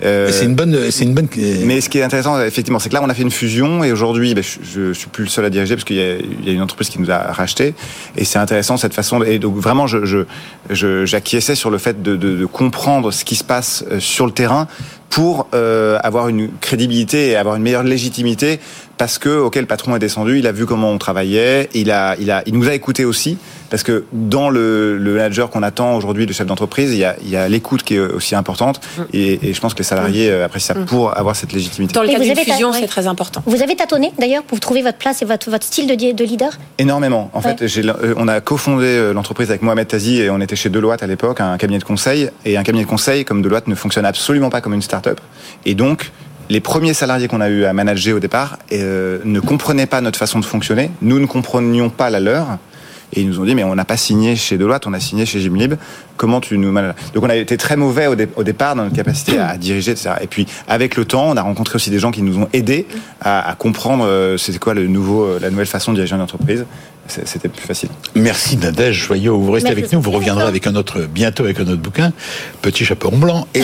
Euh, 0.05 0.31
C'est 0.33 0.45
une 0.47 0.55
bonne, 0.55 0.77
c'est 0.91 1.05
une 1.05 1.15
bonne. 1.15 1.29
mais 1.65 1.81
ce 1.81 1.89
qui 1.89 1.99
est 1.99 2.03
intéressant, 2.03 2.41
effectivement, 2.43 2.79
c'est 2.79 2.89
que 2.89 2.95
là, 2.95 3.03
on 3.05 3.09
a 3.09 3.15
fait 3.15 3.23
une 3.23 3.31
fusion 3.31 3.85
et 3.85 3.93
aujourd'hui, 3.93 4.35
ben, 4.35 4.43
je, 4.43 4.59
je 4.89 4.93
suis 4.93 5.09
plus 5.09 5.25
le 5.25 5.31
seul 5.31 5.45
à 5.45 5.51
diriger 5.51 5.75
parce 5.77 5.85
qu'il 5.85 5.97
y, 5.97 6.47
y 6.47 6.51
a 6.51 6.53
une 6.53 6.63
entreprise 6.63 6.89
qui 6.89 7.01
nous 7.01 7.11
a 7.11 7.19
racheté. 7.33 7.75
Et 8.17 8.25
c'est 8.25 8.39
intéressant 8.39 8.77
cette 8.77 8.95
façon. 8.95 9.23
Et 9.23 9.39
donc, 9.39 9.57
vraiment, 9.57 9.87
je, 9.87 10.05
je, 10.05 10.19
je- 10.71 11.07
j'acquiesçais 11.07 11.55
sur 11.55 11.71
le 11.71 11.79
fait 11.79 12.03
de, 12.03 12.17
de, 12.17 12.37
de 12.37 12.47
comprendre 12.47 13.11
ce 13.13 13.25
qui 13.25 13.37
se 13.37 13.45
passe 13.45 13.85
euh, 13.91 14.01
sur 14.01 14.27
le 14.27 14.33
terrain 14.33 14.67
pour 15.13 15.47
euh, 15.53 15.99
avoir 16.03 16.29
une 16.29 16.49
crédibilité 16.63 17.29
et 17.29 17.37
avoir 17.37 17.57
une 17.57 17.63
meilleure 17.63 17.83
légitimité 17.83 18.61
parce 18.97 19.19
que 19.19 19.29
ok 19.29 19.57
le 19.57 19.67
patron 19.67 19.95
est 19.95 19.99
descendu, 19.99 20.39
il 20.39 20.47
a 20.47 20.53
vu 20.53 20.65
comment 20.65 20.91
on 20.91 20.97
travaillait, 20.97 21.69
il 21.75 21.91
a 21.91 22.17
il 22.19 22.31
a 22.31 22.43
il 22.47 22.55
nous 22.55 22.67
a 22.67 22.73
écouté 22.73 23.05
aussi 23.05 23.37
parce 23.73 23.83
que 23.83 24.05
dans 24.13 24.51
le, 24.51 24.99
le 24.99 25.15
manager 25.15 25.49
qu'on 25.49 25.63
attend 25.63 25.97
aujourd'hui, 25.97 26.27
le 26.27 26.35
chef 26.35 26.47
d'entreprise, 26.47 26.93
il 26.93 26.99
y 26.99 27.05
a 27.07 27.17
il 27.23 27.31
y 27.31 27.37
a 27.37 27.49
l'écoute 27.49 27.83
qui 27.83 27.95
est 27.95 27.99
aussi 27.99 28.35
importante 28.35 28.81
et, 29.15 29.49
et 29.49 29.55
je 29.55 29.61
pense 29.63 29.73
que 29.73 29.79
les 29.79 29.85
salariés 29.85 30.31
euh, 30.31 30.45
apprécient 30.45 30.75
ça 30.75 30.81
pour 30.83 31.17
avoir 31.17 31.35
cette 31.35 31.53
légitimité. 31.55 31.95
Dans 31.95 32.03
le 32.03 32.11
cas 32.11 32.19
d'une 32.19 32.37
fusion, 32.37 32.73
c'est 32.75 32.87
très 32.87 33.07
important. 33.07 33.43
Vous 33.47 33.63
avez 33.63 33.75
tâtonné 33.75 34.13
d'ailleurs 34.19 34.43
pour 34.43 34.61
trouver 34.61 34.83
votre 34.83 34.99
place 34.99 35.23
et 35.23 35.25
votre, 35.25 35.49
votre 35.51 35.65
style 35.65 35.87
de, 35.87 36.25
leader? 36.25 36.51
Énormément. 36.79 37.31
En 37.33 37.41
fait, 37.41 37.61
Ouais. 37.63 37.87
euh, 37.87 38.15
on 38.19 38.29
a 38.29 38.41
cofondé 38.43 38.85
euh, 38.87 39.15
l'entreprise 39.15 39.49
avec 39.49 39.63
Mohamed 39.63 39.89
Tazi 39.89 40.21
et 40.21 40.29
on 40.29 40.41
était 40.41 40.57
chez 40.57 40.69
Deloitte 40.69 41.03
à 41.03 41.07
l'époque, 41.07 41.41
un 41.41 41.57
cabinet 41.57 41.79
de 41.79 41.85
conseil. 41.85 42.29
Et 42.45 42.59
un 42.59 42.63
cabinet 42.63 42.85
de 42.85 42.91
conseil 42.91 43.25
comme 43.25 43.41
Deloitte 43.41 43.69
ne 43.69 43.75
fonctionne 43.75 44.05
absolument 44.05 44.51
pas 44.51 44.61
comme 44.61 44.75
une 44.75 44.83
start-up. 44.83 45.19
Et 45.65 45.75
donc, 45.75 46.13
les 46.51 46.61
premiers 46.61 46.93
salariés 46.93 47.29
qu'on 47.29 47.41
a 47.41 47.49
eu 47.49 47.65
à 47.65 47.73
manager 47.73 48.17
au 48.17 48.21
départ 48.21 48.59
euh, 48.73 49.19
ne 49.25 49.41
comprenaient 49.41 49.87
pas 49.87 50.03
notre 50.03 50.19
façon 50.19 50.39
de 50.41 50.45
fonctionner. 50.45 50.91
Nous 51.01 51.19
ne 51.19 51.27
comprenions 51.27 51.89
pas 51.89 52.11
la 52.11 52.21
leur. 52.21 52.59
Et 53.15 53.21
ils 53.21 53.29
nous 53.29 53.41
ont 53.41 53.45
dit, 53.45 53.55
mais 53.55 53.65
on 53.65 53.75
n'a 53.75 53.85
pas 53.85 53.97
signé 53.97 54.37
chez 54.37 54.57
Deloitte, 54.57 54.87
on 54.87 54.93
a 54.93 55.01
signé 55.01 55.27
chez 55.27 55.41
Gymlib. 55.41 55.75
Comment 56.17 56.41
tu 56.41 56.57
nous 56.59 56.73
Donc 56.73 57.23
on 57.23 57.29
a 57.29 57.37
été 57.37 57.57
très 57.57 57.77
mauvais 57.77 58.07
au, 58.07 58.17
au 58.37 58.43
départ 58.43 58.75
dans 58.75 58.85
notre 58.85 58.97
capacité 58.97 59.39
à, 59.39 59.49
à 59.49 59.57
diriger, 59.57 59.93
etc. 59.93 60.15
Et 60.21 60.27
puis 60.27 60.47
avec 60.69 60.97
le 60.97 61.05
temps, 61.05 61.31
on 61.31 61.37
a 61.37 61.43
rencontré 61.43 61.77
aussi 61.77 61.91
des 61.91 61.99
gens 61.99 62.11
qui 62.11 62.23
nous 62.23 62.39
ont 62.39 62.49
aidés 62.53 62.87
à, 63.21 63.51
à 63.51 63.55
comprendre 63.55 64.05
euh, 64.07 64.37
c'était 64.37 64.59
quoi 64.59 64.75
le 64.75 64.87
nouveau, 64.87 65.25
euh, 65.25 65.39
la 65.41 65.51
nouvelle 65.51 65.67
façon 65.67 65.93
de 65.93 65.97
diriger 65.97 66.15
une 66.15 66.23
entreprise. 66.23 66.65
C'était 67.09 67.49
plus 67.49 67.67
facile. 67.67 67.91
Merci 68.15 68.57
Nadège 68.57 68.97
Joyeux, 69.07 69.31
vous 69.31 69.51
restez 69.51 69.69
Merci. 69.71 69.81
avec 69.81 69.93
nous, 69.93 70.01
vous 70.01 70.13
reviendrez 70.13 70.45
avec 70.45 70.67
un 70.67 70.75
autre, 70.77 71.03
bientôt 71.03 71.45
avec 71.45 71.59
un 71.61 71.65
autre 71.65 71.83
bouquin, 71.83 72.13
Petit 72.63 72.85
chaperon 72.85 73.19
blanc. 73.19 73.47
Et 73.55 73.63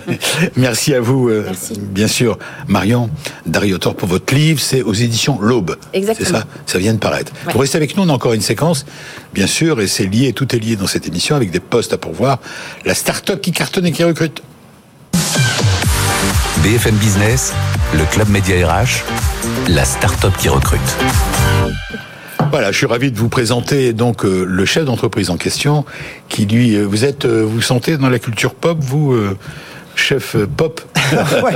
merci 0.56 0.94
à 0.94 1.00
vous, 1.00 1.28
euh, 1.28 1.42
Merci. 1.46 1.80
bien 1.80 2.06
sûr, 2.06 2.38
Marion 2.68 3.10
Dariotor 3.46 3.96
pour 3.96 4.08
votre 4.08 4.32
livre, 4.34 4.60
c'est 4.60 4.82
aux 4.82 4.92
éditions 4.92 5.38
L'Aube. 5.40 5.76
Exactement. 5.92 6.28
C'est 6.28 6.34
ça, 6.34 6.46
ça 6.66 6.78
vient 6.78 6.92
de 6.94 6.98
paraître. 6.98 7.32
Ouais. 7.46 7.52
Vous 7.52 7.58
restez 7.58 7.76
avec 7.78 7.96
nous, 7.96 8.04
on 8.04 8.08
a 8.08 8.12
encore 8.12 8.34
une 8.34 8.42
séquence, 8.42 8.84
bien 9.32 9.46
sûr, 9.46 9.80
et 9.80 9.88
c'est 9.88 10.06
lié, 10.06 10.32
tout 10.32 10.54
est 10.54 10.58
lié 10.58 10.76
dans 10.76 10.86
cette 10.86 11.08
émission 11.08 11.34
avec 11.36 11.50
des 11.50 11.60
postes 11.60 11.94
à 11.94 11.98
pourvoir. 11.98 12.38
La 12.84 12.94
start-up 12.94 13.40
qui 13.40 13.50
cartonne 13.50 13.86
et 13.86 13.92
qui 13.92 14.04
recrute. 14.04 14.42
BFM 16.62 16.94
Business, 16.96 17.52
le 17.94 18.04
club 18.04 18.28
média 18.28 18.54
RH, 18.66 19.02
la 19.68 19.84
start-up 19.84 20.32
qui 20.38 20.48
recrute. 20.48 20.80
Voilà, 22.54 22.70
je 22.70 22.76
suis 22.76 22.86
ravi 22.86 23.10
de 23.10 23.18
vous 23.18 23.28
présenter 23.28 23.92
donc 23.92 24.24
euh, 24.24 24.44
le 24.46 24.64
chef 24.64 24.84
d'entreprise 24.84 25.28
en 25.28 25.36
question, 25.36 25.84
qui 26.28 26.46
lui, 26.46 26.76
euh, 26.76 26.84
vous 26.84 27.04
êtes, 27.04 27.24
euh, 27.24 27.42
vous 27.44 27.60
sentez 27.60 27.96
dans 27.96 28.08
la 28.08 28.20
culture 28.20 28.54
pop, 28.54 28.78
vous, 28.80 29.12
euh, 29.12 29.36
chef 29.96 30.36
pop, 30.56 30.80
Ouais. 31.42 31.54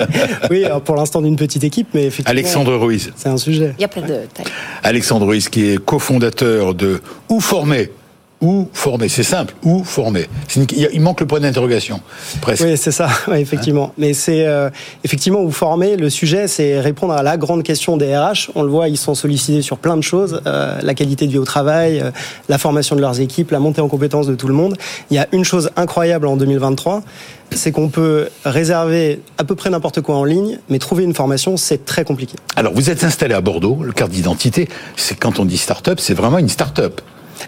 Oui, 0.50 0.64
alors 0.64 0.80
pour 0.80 0.96
l'instant 0.96 1.22
d'une 1.22 1.36
petite 1.36 1.62
équipe, 1.62 1.86
mais 1.94 2.06
effectivement. 2.06 2.32
Alexandre 2.32 2.74
Ruiz. 2.74 3.12
C'est 3.14 3.28
un 3.28 3.36
sujet. 3.36 3.76
Il 3.78 3.82
y 3.82 3.84
a 3.84 3.88
plein 3.88 4.02
de 4.02 4.08
tailles. 4.08 4.46
Alexandre 4.82 5.26
Ruiz, 5.26 5.48
qui 5.48 5.70
est 5.70 5.78
cofondateur 5.78 6.74
de 6.74 7.00
Ou 7.28 7.38
Former. 7.38 7.92
Ou 8.40 8.68
Former, 8.72 9.08
c'est 9.08 9.24
simple, 9.24 9.52
Ou 9.64 9.82
Former. 9.82 10.28
Une- 10.54 10.66
Il 10.92 11.00
manque 11.00 11.18
le 11.20 11.26
point 11.26 11.40
d'interrogation, 11.40 12.00
presque. 12.40 12.62
Oui, 12.64 12.76
c'est 12.76 12.92
ça, 12.92 13.08
ouais, 13.28 13.40
effectivement. 13.40 13.92
Mais 13.98 14.14
c'est 14.14 14.46
euh, 14.46 14.70
effectivement 15.02 15.42
vous 15.42 15.50
former. 15.50 15.96
Le 15.96 16.08
sujet, 16.08 16.46
c'est 16.46 16.78
répondre 16.80 17.14
à 17.14 17.24
la 17.24 17.36
grande 17.36 17.64
question 17.64 17.96
des 17.96 18.16
RH. 18.16 18.50
On 18.54 18.62
le 18.62 18.68
voit, 18.70 18.88
ils 18.88 18.96
sont 18.96 19.16
sollicités 19.16 19.60
sur 19.62 19.78
plein 19.78 19.96
de 19.96 20.02
choses 20.02 20.40
euh, 20.46 20.78
la 20.82 20.94
qualité 20.94 21.26
de 21.26 21.32
vie 21.32 21.38
au 21.38 21.44
travail, 21.44 22.00
euh, 22.00 22.12
la 22.48 22.58
formation 22.58 22.94
de 22.94 23.00
leurs 23.00 23.18
équipes, 23.20 23.50
la 23.50 23.58
montée 23.58 23.80
en 23.80 23.88
compétences 23.88 24.28
de 24.28 24.36
tout 24.36 24.46
le 24.46 24.54
monde. 24.54 24.76
Il 25.10 25.16
y 25.16 25.18
a 25.18 25.26
une 25.32 25.44
chose 25.44 25.70
incroyable 25.74 26.28
en 26.28 26.36
2023, 26.36 27.02
c'est 27.50 27.72
qu'on 27.72 27.88
peut 27.88 28.28
réserver 28.44 29.20
à 29.38 29.42
peu 29.44 29.56
près 29.56 29.68
n'importe 29.70 30.00
quoi 30.00 30.14
en 30.16 30.24
ligne, 30.24 30.60
mais 30.68 30.78
trouver 30.78 31.02
une 31.02 31.14
formation, 31.14 31.56
c'est 31.56 31.84
très 31.84 32.04
compliqué. 32.04 32.36
Alors, 32.54 32.72
vous 32.72 32.88
êtes 32.88 33.02
installé 33.02 33.34
à 33.34 33.40
Bordeaux, 33.40 33.78
le 33.82 33.90
carte 33.92 34.12
d'identité, 34.12 34.68
c'est 34.96 35.18
quand 35.18 35.40
on 35.40 35.44
dit 35.44 35.58
start-up, 35.58 35.98
c'est 36.00 36.14
vraiment 36.14 36.38
une 36.38 36.48
start-up. 36.48 37.00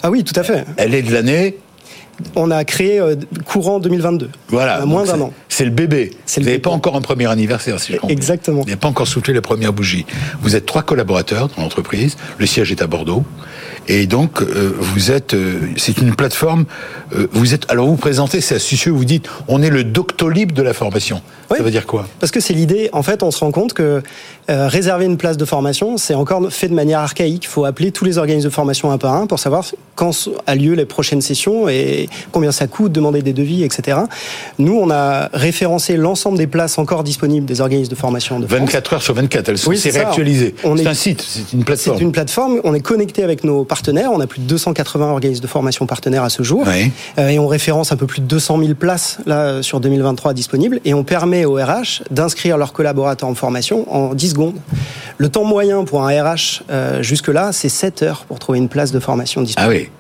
Ah 0.03 0.11
oui, 0.11 0.25
tout 0.25 0.39
à 0.39 0.43
fait. 0.43 0.65
Elle 0.77 0.95
est 0.95 1.03
de 1.03 1.13
l'année, 1.13 1.57
On 2.37 2.51
a 2.51 2.65
créé 2.65 3.01
euh, 3.01 3.17
courant 3.47 3.79
2022. 3.81 4.29
voilà. 4.49 4.75
À 4.83 4.85
moins 4.85 5.05
d'un 5.05 5.15
c'est- 5.15 5.21
an. 5.23 5.33
C'est 5.49 5.65
le 5.65 5.71
bébé. 5.71 6.11
Vous 6.37 6.43
n'avez 6.43 6.59
pas 6.59 6.69
encore 6.71 6.95
un 6.97 7.01
premier 7.01 7.27
anniversaire, 7.27 7.81
si 7.81 7.93
je 7.93 7.97
comprends. 7.99 8.09
Exactement. 8.09 8.61
Vous 8.61 8.67
n'avez 8.67 8.77
pas 8.77 8.89
encore 8.89 9.09
soufflé 9.09 9.33
la 9.33 9.41
première 9.41 9.73
bougie. 9.73 10.05
Vous 10.43 10.55
êtes 10.55 10.67
trois 10.67 10.83
collaborateurs 10.83 11.49
dans 11.49 11.63
l'entreprise. 11.63 12.17
Le 12.39 12.45
siège 12.47 12.71
est 12.73 12.83
à 12.83 12.87
Bordeaux. 12.87 13.25
Et 13.93 14.07
donc, 14.07 14.41
euh, 14.41 14.73
vous 14.79 15.11
êtes, 15.11 15.35
euh, 15.35 15.59
c'est 15.77 15.99
une 15.99 16.15
plateforme. 16.15 16.65
euh, 17.17 17.27
vous 17.33 17.55
êtes, 17.55 17.69
alors 17.69 17.87
vous 17.89 17.97
présentez, 17.97 18.41
c'est 18.41 18.55
astucieux. 18.55 18.93
Vous 18.93 19.05
dites, 19.05 19.27
on 19.49 19.63
est 19.63 19.69
le 19.71 19.83
Doctolib 19.83 20.53
de 20.53 20.63
la 20.63 20.73
formation. 20.75 21.23
Oui. 21.51 21.57
Ça 21.57 21.65
veut 21.65 21.73
dire 21.73 21.87
quoi? 21.87 22.07
Parce 22.21 22.31
que 22.31 22.39
c'est 22.39 22.55
l'idée, 22.55 22.89
en 22.93 23.03
fait, 23.03 23.25
on 23.25 23.33
se 23.33 23.41
rend 23.41 23.51
compte 23.51 23.73
que 23.73 24.01
euh, 24.49 24.69
réserver 24.69 25.07
une 25.07 25.17
place 25.17 25.37
de 25.37 25.45
formation, 25.45 25.97
c'est 25.97 26.15
encore 26.15 26.53
fait 26.53 26.69
de 26.69 26.75
manière 26.75 27.01
archaïque. 27.01 27.45
Il 27.45 27.49
faut 27.49 27.65
appeler 27.65 27.91
tous 27.91 28.05
les 28.05 28.19
organismes 28.19 28.49
de 28.49 28.55
formation 28.55 28.93
un 28.93 28.99
par 28.99 29.15
un 29.15 29.27
pour 29.27 29.41
savoir 29.41 29.65
quand 29.97 30.13
a 30.47 30.55
lieu 30.55 30.75
les 30.75 30.87
prochaines 30.87 31.21
sessions 31.21 31.69
et 31.69 32.09
combien 32.31 32.53
ça 32.53 32.69
coûte, 32.69 32.93
demander 32.93 33.23
des 33.23 33.33
devis, 33.33 33.65
etc. 33.65 33.99
Nous, 34.59 34.73
on 34.73 34.91
a 34.91 35.29
référencé 35.33 35.97
l'ensemble 35.97 36.39
des 36.39 36.47
places 36.47 36.79
encore 36.79 37.03
disponibles 37.03 37.47
des 37.47 37.61
organismes 37.61 37.91
de 37.91 37.97
formation 37.97 38.39
de 38.39 38.47
France. 38.47 38.61
24 38.61 38.93
heures 38.95 39.03
sur 39.03 39.15
24, 39.15 39.49
elles 39.49 39.59
sont 39.59 39.71
Oui, 39.71 39.77
c'est 39.79 39.91
c'est 39.91 39.99
réactualisé. 39.99 40.55
Un 40.65 40.95
site, 40.95 41.23
c'est 41.27 41.53
une 41.53 41.65
plateforme. 41.65 41.99
C'est 41.99 42.05
une 42.05 42.13
plateforme, 42.13 42.61
on 42.63 42.75
est 42.75 42.81
connecté 42.81 43.25
avec 43.25 43.43
nos 43.45 43.65
partenaires, 43.65 43.80
on 43.89 44.21
a 44.21 44.27
plus 44.27 44.41
de 44.41 44.47
280 44.47 45.11
organismes 45.11 45.43
de 45.43 45.47
formation 45.47 45.87
partenaires 45.87 46.23
à 46.25 46.31
ce 46.31 46.43
jour, 46.43 46.65
Oui. 46.67 46.91
Euh, 47.19 47.29
et 47.29 47.39
on 47.39 47.47
référence 47.47 47.93
un 47.93 47.97
peu 47.97 48.07
plus 48.07 48.21
de 48.21 48.27
200 48.27 48.59
000 48.59 48.75
places 48.75 49.19
là 49.27 49.63
sur 49.63 49.81
2023 49.81 50.33
disponibles, 50.35 50.81
et 50.85 50.95
on 50.95 51.05
permet 51.05 51.45
aux 51.45 51.55
RH 51.55 52.03
d'inscrire 52.11 52.57
leurs 52.59 52.73
collaborateurs 52.73 53.29
en 53.29 53.35
formation 53.35 53.87
en 53.95 54.15
10 54.15 54.31
secondes. 54.31 54.55
Le 55.19 55.29
temps 55.29 55.45
moyen 55.45 55.85
pour 55.85 56.07
un 56.07 56.23
RH 56.23 56.63
euh, 56.71 57.03
jusque-là, 57.03 57.53
c'est 57.53 57.69
7 57.69 58.03
heures 58.03 58.25
pour 58.27 58.39
trouver 58.39 58.59
une 58.59 58.69
place 58.69 58.93
de 58.93 59.01
formation 59.01 59.41
Ah 59.41 59.45
disponible. 59.45 59.75
oui. 59.75 59.91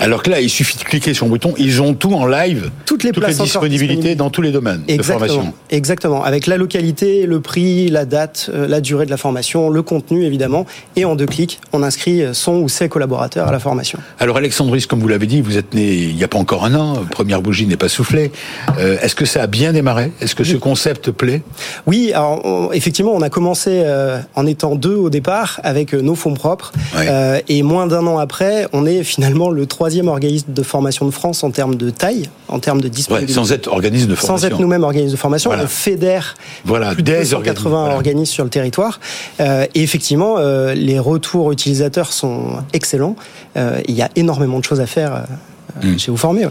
Alors 0.00 0.22
que 0.22 0.30
là, 0.30 0.40
il 0.40 0.50
suffit 0.50 0.76
de 0.78 0.82
cliquer 0.84 1.14
sur 1.14 1.26
un 1.26 1.28
bouton, 1.28 1.54
ils 1.58 1.80
ont 1.82 1.94
tout 1.94 2.12
en 2.14 2.26
live, 2.26 2.70
Toutes 2.86 3.04
les 3.04 3.12
places 3.12 3.34
encore 3.34 3.44
disponibilités 3.62 4.14
dans 4.14 4.30
tous 4.30 4.42
les 4.42 4.50
domaines 4.52 4.82
de 4.86 4.92
Exactement, 4.92 5.28
formation. 5.28 5.54
exactement. 5.70 6.24
Avec 6.24 6.46
la 6.46 6.56
localité, 6.56 7.26
le 7.26 7.40
prix, 7.40 7.88
la 7.88 8.04
date, 8.04 8.50
euh, 8.52 8.66
la 8.66 8.80
durée 8.80 9.06
de 9.06 9.10
la 9.10 9.16
formation, 9.16 9.70
le 9.70 9.82
contenu 9.82 10.24
évidemment, 10.24 10.66
et 10.96 11.04
en 11.04 11.14
deux 11.16 11.26
clics, 11.26 11.60
on 11.72 11.82
inscrit 11.82 12.22
son 12.32 12.54
ou 12.56 12.68
ses 12.68 12.88
collaborateurs 12.88 13.48
à 13.48 13.52
la 13.52 13.58
formation. 13.58 13.98
Alors 14.20 14.36
Alexandre 14.36 14.72
Ruiz, 14.72 14.86
comme 14.86 15.00
vous 15.00 15.08
l'avez 15.08 15.26
dit, 15.26 15.40
vous 15.40 15.56
êtes 15.58 15.74
né 15.74 15.92
il 15.94 16.16
n'y 16.16 16.24
a 16.24 16.28
pas 16.28 16.38
encore 16.38 16.64
un 16.64 16.74
an, 16.74 16.94
première 17.10 17.42
bougie 17.42 17.66
n'est 17.66 17.76
pas 17.76 17.88
soufflée. 17.88 18.32
Euh, 18.78 18.96
Est-ce 19.02 19.14
que 19.14 19.24
ça 19.24 19.42
a 19.42 19.46
bien 19.46 19.72
démarré? 19.72 20.12
Est-ce 20.20 20.34
que 20.34 20.44
ce 20.44 20.56
concept 20.56 21.10
plaît? 21.10 21.42
Oui, 21.86 22.12
alors 22.12 22.40
on- 22.44 22.72
effectivement, 22.72 23.12
on 23.14 23.22
a 23.22 23.30
commencé 23.30 23.70
euh, 23.84 24.18
en 24.34 24.46
étant 24.46 24.74
deux 24.74 24.94
au 24.94 25.10
départ 25.10 25.60
avec 25.62 25.92
nos 25.92 26.14
fonds 26.14 26.34
propres, 26.34 26.72
Ouais. 26.96 27.06
Euh, 27.08 27.40
et 27.48 27.62
moins 27.62 27.86
d'un 27.86 28.06
an 28.06 28.18
après, 28.18 28.66
on 28.72 28.86
est 28.86 29.02
finalement 29.02 29.50
le 29.50 29.66
troisième 29.84 30.08
organisme 30.08 30.46
de 30.50 30.62
formation 30.62 31.04
de 31.04 31.10
France 31.10 31.44
en 31.44 31.50
termes 31.50 31.74
de 31.74 31.90
taille, 31.90 32.30
en 32.48 32.58
termes 32.58 32.80
de 32.80 32.86
ouais, 32.86 32.90
disponibilité. 32.90 33.34
Sans 33.34 33.52
être 33.52 33.68
organisme 33.70 34.08
de 34.08 34.14
formation. 34.14 34.38
Sans 34.38 34.46
être 34.46 34.58
nous-mêmes 34.58 34.82
organismes 34.82 35.12
de 35.12 35.18
formation, 35.18 35.50
Voilà. 35.50 35.64
on 35.64 35.66
fédère 35.66 36.36
Voilà, 36.64 36.94
plus 36.94 37.02
de 37.02 37.12
des 37.12 37.18
280 37.18 37.36
organismes, 37.36 37.68
voilà. 37.68 37.94
organismes 37.94 38.32
sur 38.32 38.44
le 38.44 38.50
territoire. 38.50 38.98
Euh, 39.40 39.66
et 39.74 39.82
effectivement, 39.82 40.36
euh, 40.38 40.72
les 40.72 40.98
retours 40.98 41.52
utilisateurs 41.52 42.14
sont 42.14 42.62
excellents. 42.72 43.14
Euh, 43.58 43.78
il 43.86 43.94
y 43.94 44.00
a 44.00 44.08
énormément 44.16 44.58
de 44.58 44.64
choses 44.64 44.80
à 44.80 44.86
faire 44.86 45.26
Hmm. 45.82 45.98
chez 45.98 46.12
vous 46.12 46.16
formez. 46.16 46.46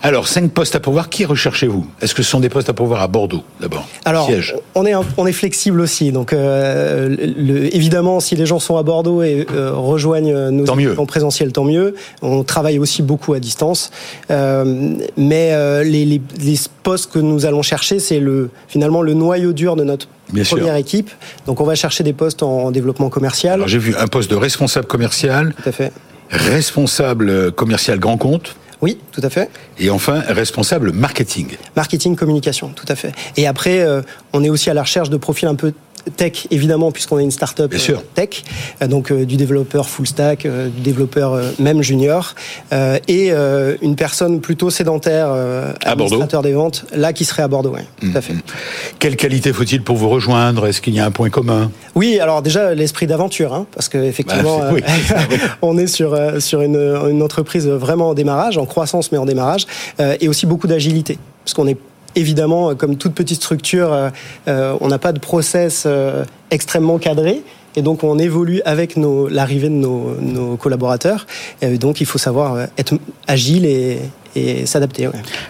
Alors, 0.00 0.28
cinq 0.28 0.52
postes 0.52 0.76
à 0.76 0.80
pourvoir, 0.80 1.08
qui 1.08 1.24
recherchez-vous? 1.24 1.84
Est-ce 2.00 2.14
que 2.14 2.22
ce 2.22 2.30
sont 2.30 2.38
des 2.38 2.48
postes 2.48 2.68
à 2.68 2.72
pourvoir 2.72 3.02
à 3.02 3.08
Bordeaux, 3.08 3.42
d'abord? 3.60 3.84
Alors, 4.04 4.26
Siège. 4.26 4.54
on 4.76 4.86
est 4.86 4.92
on 5.16 5.26
est 5.26 5.32
flexible 5.32 5.80
aussi. 5.80 6.12
Donc, 6.12 6.32
euh, 6.32 7.16
le- 7.36 7.74
évidemment, 7.74 8.20
si 8.20 8.36
les 8.36 8.46
gens 8.46 8.60
sont 8.60 8.76
à 8.76 8.84
Bordeaux 8.84 9.22
et 9.24 9.44
euh, 9.52 9.72
rejoignent 9.74 10.50
nos 10.50 10.64
Tant 10.64 10.76
mieux. 10.76 10.98
en 10.98 11.04
présentiel, 11.04 11.50
tant 11.52 11.64
mieux. 11.64 11.96
On 12.22 12.44
travaille 12.44 12.78
aussi 12.78 13.02
beaucoup 13.02 13.32
à 13.34 13.40
distance, 13.40 13.90
Euh, 14.30 14.94
mais 15.16 15.52
les, 15.84 16.04
les- 16.04 16.22
les 16.40 16.56
postes 16.84 17.10
que 17.12 17.18
nous 17.18 17.44
allons 17.44 17.62
chercher, 17.62 17.98
c'est 17.98 18.20
le 18.20 18.50
finalement 18.68 19.02
le 19.02 19.14
noyau 19.14 19.52
dur 19.52 19.74
de 19.74 19.82
notre 19.84 20.06
Bien 20.32 20.44
sûr. 20.44 20.58
première 20.58 20.76
équipe. 20.76 21.10
Donc, 21.46 21.60
on 21.60 21.64
va 21.64 21.74
chercher 21.74 22.04
des 22.04 22.12
postes 22.12 22.42
en 22.44 22.70
développement 22.70 23.08
commercial. 23.08 23.54
Alors, 23.54 23.68
j'ai 23.68 23.78
vu 23.78 23.94
un 23.98 24.06
poste 24.06 24.30
de 24.30 24.36
responsable 24.36 24.86
commercial, 24.86 25.54
Tout 25.62 25.68
à 25.68 25.72
fait. 25.72 25.92
responsable 26.30 27.50
commercial 27.52 27.98
grand 27.98 28.16
compte, 28.16 28.54
Oui, 28.80 28.98
tout 29.12 29.20
à 29.24 29.30
fait. 29.30 29.50
et 29.78 29.90
enfin 29.90 30.20
responsable 30.28 30.92
marketing. 30.92 31.56
Marketing, 31.74 32.14
communication, 32.14 32.68
tout 32.70 32.86
à 32.88 32.94
fait. 32.94 33.12
Et 33.36 33.46
après, 33.46 33.80
euh, 33.80 34.02
on 34.32 34.44
est 34.44 34.50
aussi 34.50 34.70
à 34.70 34.74
la 34.74 34.82
recherche 34.82 35.10
de 35.10 35.16
profils 35.16 35.48
un 35.48 35.56
peu 35.56 35.72
tech, 36.16 36.46
évidemment, 36.50 36.90
puisqu'on 36.92 37.18
est 37.18 37.24
une 37.24 37.30
start-up 37.30 37.70
Bien 37.70 37.78
sûr. 37.78 38.02
tech, 38.14 38.42
donc 38.88 39.12
du 39.12 39.36
développeur 39.36 39.88
full 39.88 40.06
stack, 40.06 40.46
du 40.46 40.80
développeur 40.80 41.40
même 41.58 41.82
junior, 41.82 42.34
et 43.08 43.30
une 43.82 43.96
personne 43.96 44.40
plutôt 44.40 44.70
sédentaire, 44.70 45.28
administrateur 45.84 46.42
des 46.42 46.52
ventes, 46.52 46.84
là 46.94 47.12
qui 47.12 47.24
serait 47.24 47.42
à 47.42 47.48
Bordeaux. 47.48 47.70
Ouais, 47.70 47.84
tout 48.00 48.08
à 48.14 48.20
fait. 48.20 48.32
Mhm. 48.34 48.40
Quelle 48.98 49.16
qualité 49.16 49.52
faut-il 49.52 49.82
pour 49.82 49.96
vous 49.96 50.08
rejoindre? 50.08 50.66
Est-ce 50.66 50.80
qu'il 50.80 50.94
y 50.94 51.00
a 51.00 51.04
un 51.06 51.10
point 51.10 51.30
commun? 51.30 51.70
Oui, 51.94 52.18
alors 52.20 52.42
déjà 52.42 52.74
l'esprit 52.74 53.06
d'aventure, 53.06 53.52
hein, 53.54 53.66
parce 53.74 53.88
qu'effectivement, 53.88 54.58
Bah, 54.58 54.70
oui. 54.72 54.82
on 55.62 55.76
est 55.78 55.86
sur 55.86 56.16
sur 56.40 56.62
une, 56.62 56.76
une 57.10 57.22
entreprise 57.22 57.66
vraiment 57.68 58.10
en 58.10 58.14
démarrage, 58.14 58.58
en 58.58 58.66
croissance 58.66 59.12
mais 59.12 59.18
en 59.18 59.26
démarrage, 59.26 59.66
euh, 60.00 60.16
et 60.20 60.28
aussi 60.28 60.46
beaucoup 60.46 60.66
d'agilité, 60.66 61.18
parce 61.44 61.54
qu'on 61.54 61.66
est 61.66 61.76
évidemment, 62.14 62.74
comme 62.74 62.96
toute 62.96 63.14
petite 63.14 63.36
structure, 63.36 63.92
euh, 63.92 64.10
euh, 64.48 64.76
on 64.80 64.88
n'a 64.88 64.98
pas 64.98 65.12
de 65.12 65.18
process 65.18 65.84
euh, 65.86 66.24
extrêmement 66.50 66.98
cadré. 66.98 67.42
Et 67.78 67.82
donc 67.82 68.02
on 68.02 68.18
évolue 68.18 68.60
avec 68.64 68.96
l'arrivée 68.96 69.68
de 69.68 69.74
nos, 69.74 70.56
collaborateurs. 70.56 71.26
Et 71.62 71.78
donc 71.78 72.00
il 72.00 72.06
faut 72.06 72.18
savoir 72.18 72.54
euh, 72.54 72.66
être 72.76 72.94
agile 73.28 73.66
et, 73.66 74.00
s'adapter. 74.66 75.08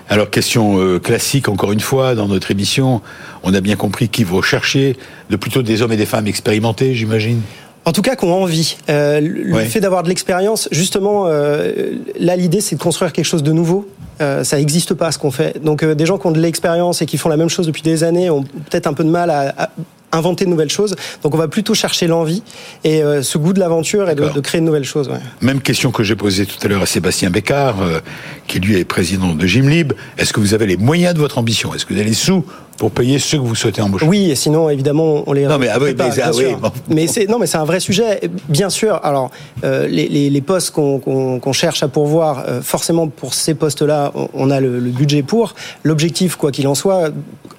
Alors, 0.08 0.30
question 0.30 0.78
euh, 0.78 0.98
classique, 0.98 1.50
encore 1.50 1.72
une 1.72 1.80
fois, 1.80 2.14
dans 2.14 2.26
notre 2.26 2.50
émission, 2.50 3.02
on 3.42 3.52
a 3.52 3.60
bien 3.60 3.76
compris 3.76 4.08
qu'il 4.08 4.24
faut 4.24 4.40
chercher 4.40 4.96
de 5.28 5.36
plutôt 5.36 5.60
des 5.60 5.82
hommes 5.82 5.92
et 5.92 5.98
des 5.98 6.06
femmes 6.06 6.26
expérimentés, 6.26 6.94
j'imagine 6.94 7.42
En 7.88 7.92
tout 7.92 8.02
cas, 8.02 8.16
qu'on 8.16 8.30
a 8.30 8.36
envie. 8.36 8.76
Euh, 8.90 9.18
le 9.18 9.54
Ouais. 9.54 9.64
fait 9.64 9.80
d'avoir 9.80 10.02
de 10.02 10.10
l'expérience, 10.10 10.68
justement, 10.70 11.24
euh, 11.26 11.72
là, 12.20 12.36
l'idée, 12.36 12.60
c'est 12.60 12.76
de 12.76 12.82
construire 12.82 13.14
quelque 13.14 13.24
chose 13.24 13.42
de 13.42 13.52
nouveau. 13.52 13.88
Euh, 14.20 14.44
ça 14.44 14.58
n'existe 14.58 14.92
pas 14.92 15.10
ce 15.10 15.18
qu'on 15.18 15.30
fait. 15.30 15.62
Donc, 15.64 15.82
des 15.82 16.04
gens 16.04 16.18
qui 16.18 16.26
ont 16.26 16.30
de 16.30 16.38
l'expérience 16.38 17.00
et 17.00 17.06
qui 17.06 17.16
font 17.16 17.30
la 17.30 17.38
même 17.38 17.48
chose 17.48 17.66
depuis 17.66 17.80
des 17.80 18.04
années 18.04 18.28
ont 18.28 18.42
peut-être 18.42 18.88
un 18.88 18.92
peu 18.92 19.04
de 19.04 19.08
mal 19.08 19.30
à, 19.30 19.54
à 19.56 19.70
inventer 20.12 20.44
de 20.44 20.50
nouvelles 20.50 20.70
choses. 20.70 20.96
Donc, 21.22 21.34
on 21.34 21.38
va 21.38 21.48
plutôt 21.48 21.72
chercher 21.72 22.06
l'envie 22.08 22.42
et 22.84 23.02
euh, 23.02 23.22
ce 23.22 23.38
goût 23.38 23.54
de 23.54 23.60
l'aventure 23.60 24.10
et 24.10 24.14
de, 24.14 24.40
créer 24.40 24.60
de 24.60 24.66
nouvelles 24.66 24.84
choses. 24.84 25.08
ouais. 25.08 25.20
Même 25.40 25.60
question 25.60 25.90
que 25.90 26.02
j'ai 26.02 26.16
posée 26.16 26.44
tout 26.44 26.58
à 26.62 26.68
l'heure 26.68 26.82
à 26.82 26.86
Sébastien 26.86 27.30
Bécard, 27.30 27.80
euh, 27.80 28.00
qui 28.46 28.60
lui 28.60 28.76
est 28.78 28.84
président 28.84 29.34
de 29.34 29.46
Gymlib. 29.46 29.94
Est-ce 30.18 30.32
que 30.34 30.40
vous 30.40 30.52
avez 30.52 30.66
les 30.66 30.76
moyens 30.76 31.14
de 31.14 31.20
votre 31.20 31.38
ambition? 31.38 31.74
Est-ce 31.74 31.86
que 31.86 31.94
vous 31.94 32.00
avez 32.00 32.08
les 32.08 32.14
sous 32.14 32.44
pour 32.78 32.90
payer 32.92 33.18
ceux 33.18 33.36
que 33.38 33.42
vous 33.42 33.54
souhaitez 33.54 33.82
embaucher 33.82 34.06
Oui, 34.06 34.30
et 34.30 34.34
sinon, 34.36 34.70
évidemment, 34.70 35.24
on 35.26 35.32
les. 35.34 35.44
Non, 35.46 35.58
mais- 35.58 35.68
ah 35.68 35.78
oui, 35.80 35.88
fait 35.88 35.94
pas, 35.94 36.08
mais- 36.08 36.22
ah 36.22 36.30
oui. 36.34 36.44
Mais 36.88 37.06
c'est 37.08 37.26
non, 37.28 37.38
mais 37.38 37.46
c'est 37.46 37.58
un 37.58 37.64
vrai 37.64 37.80
sujet. 37.80 38.20
Bien 38.48 38.70
sûr. 38.70 39.00
Alors, 39.02 39.30
euh, 39.64 39.86
les, 39.88 40.08
les, 40.08 40.30
les 40.30 40.40
postes 40.40 40.70
qu'on 40.70 40.98
qu'on 41.00 41.40
qu'on 41.40 41.52
cherche 41.52 41.82
à 41.82 41.88
pourvoir, 41.88 42.44
euh, 42.46 42.62
forcément 42.62 43.08
pour 43.08 43.34
ces 43.34 43.54
postes-là, 43.54 44.12
on, 44.14 44.28
on 44.32 44.50
a 44.50 44.60
le, 44.60 44.78
le 44.78 44.90
budget 44.90 45.22
pour. 45.22 45.54
L'objectif, 45.82 46.36
quoi 46.36 46.52
qu'il 46.52 46.66
en 46.68 46.74
soit, 46.74 47.10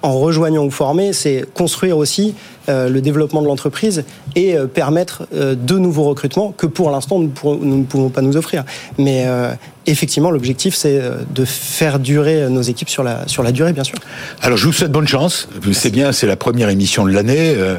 en 0.02 0.18
rejoignant 0.18 0.64
ou 0.64 0.70
former, 0.70 1.12
c'est 1.12 1.44
construire 1.54 1.98
aussi 1.98 2.34
le 2.88 3.00
développement 3.00 3.42
de 3.42 3.46
l'entreprise 3.46 4.04
et 4.36 4.56
euh, 4.56 4.66
permettre 4.66 5.26
euh, 5.34 5.54
de 5.54 5.76
nouveaux 5.78 6.04
recrutements 6.04 6.52
que 6.56 6.66
pour 6.66 6.90
l'instant 6.90 7.18
nous, 7.18 7.30
ne 7.62 7.84
pouvons 7.84 8.08
pas 8.10 8.22
nous 8.22 8.36
offrir. 8.36 8.64
Mais 8.98 9.24
euh, 9.26 9.52
effectivement, 9.86 10.30
l'objectif, 10.30 10.74
c'est 10.74 10.98
euh, 11.00 11.16
de 11.34 11.44
faire 11.44 11.98
durer 11.98 12.48
nos 12.48 12.62
équipes 12.62 12.88
sur 12.88 13.02
la 13.02 13.26
sur 13.26 13.42
la 13.42 13.52
durée, 13.52 13.72
bien 13.72 13.84
sûr. 13.84 13.96
Alors, 14.42 14.56
je 14.58 14.66
vous 14.66 14.72
souhaite 14.72 14.92
bonne 14.92 15.08
chance. 15.08 15.48
C'est 15.72 15.90
bien, 15.90 16.12
c'est 16.12 16.26
la 16.26 16.36
première 16.36 16.68
émission 16.68 17.04
de 17.06 17.12
l'année. 17.12 17.54
Euh, 17.56 17.76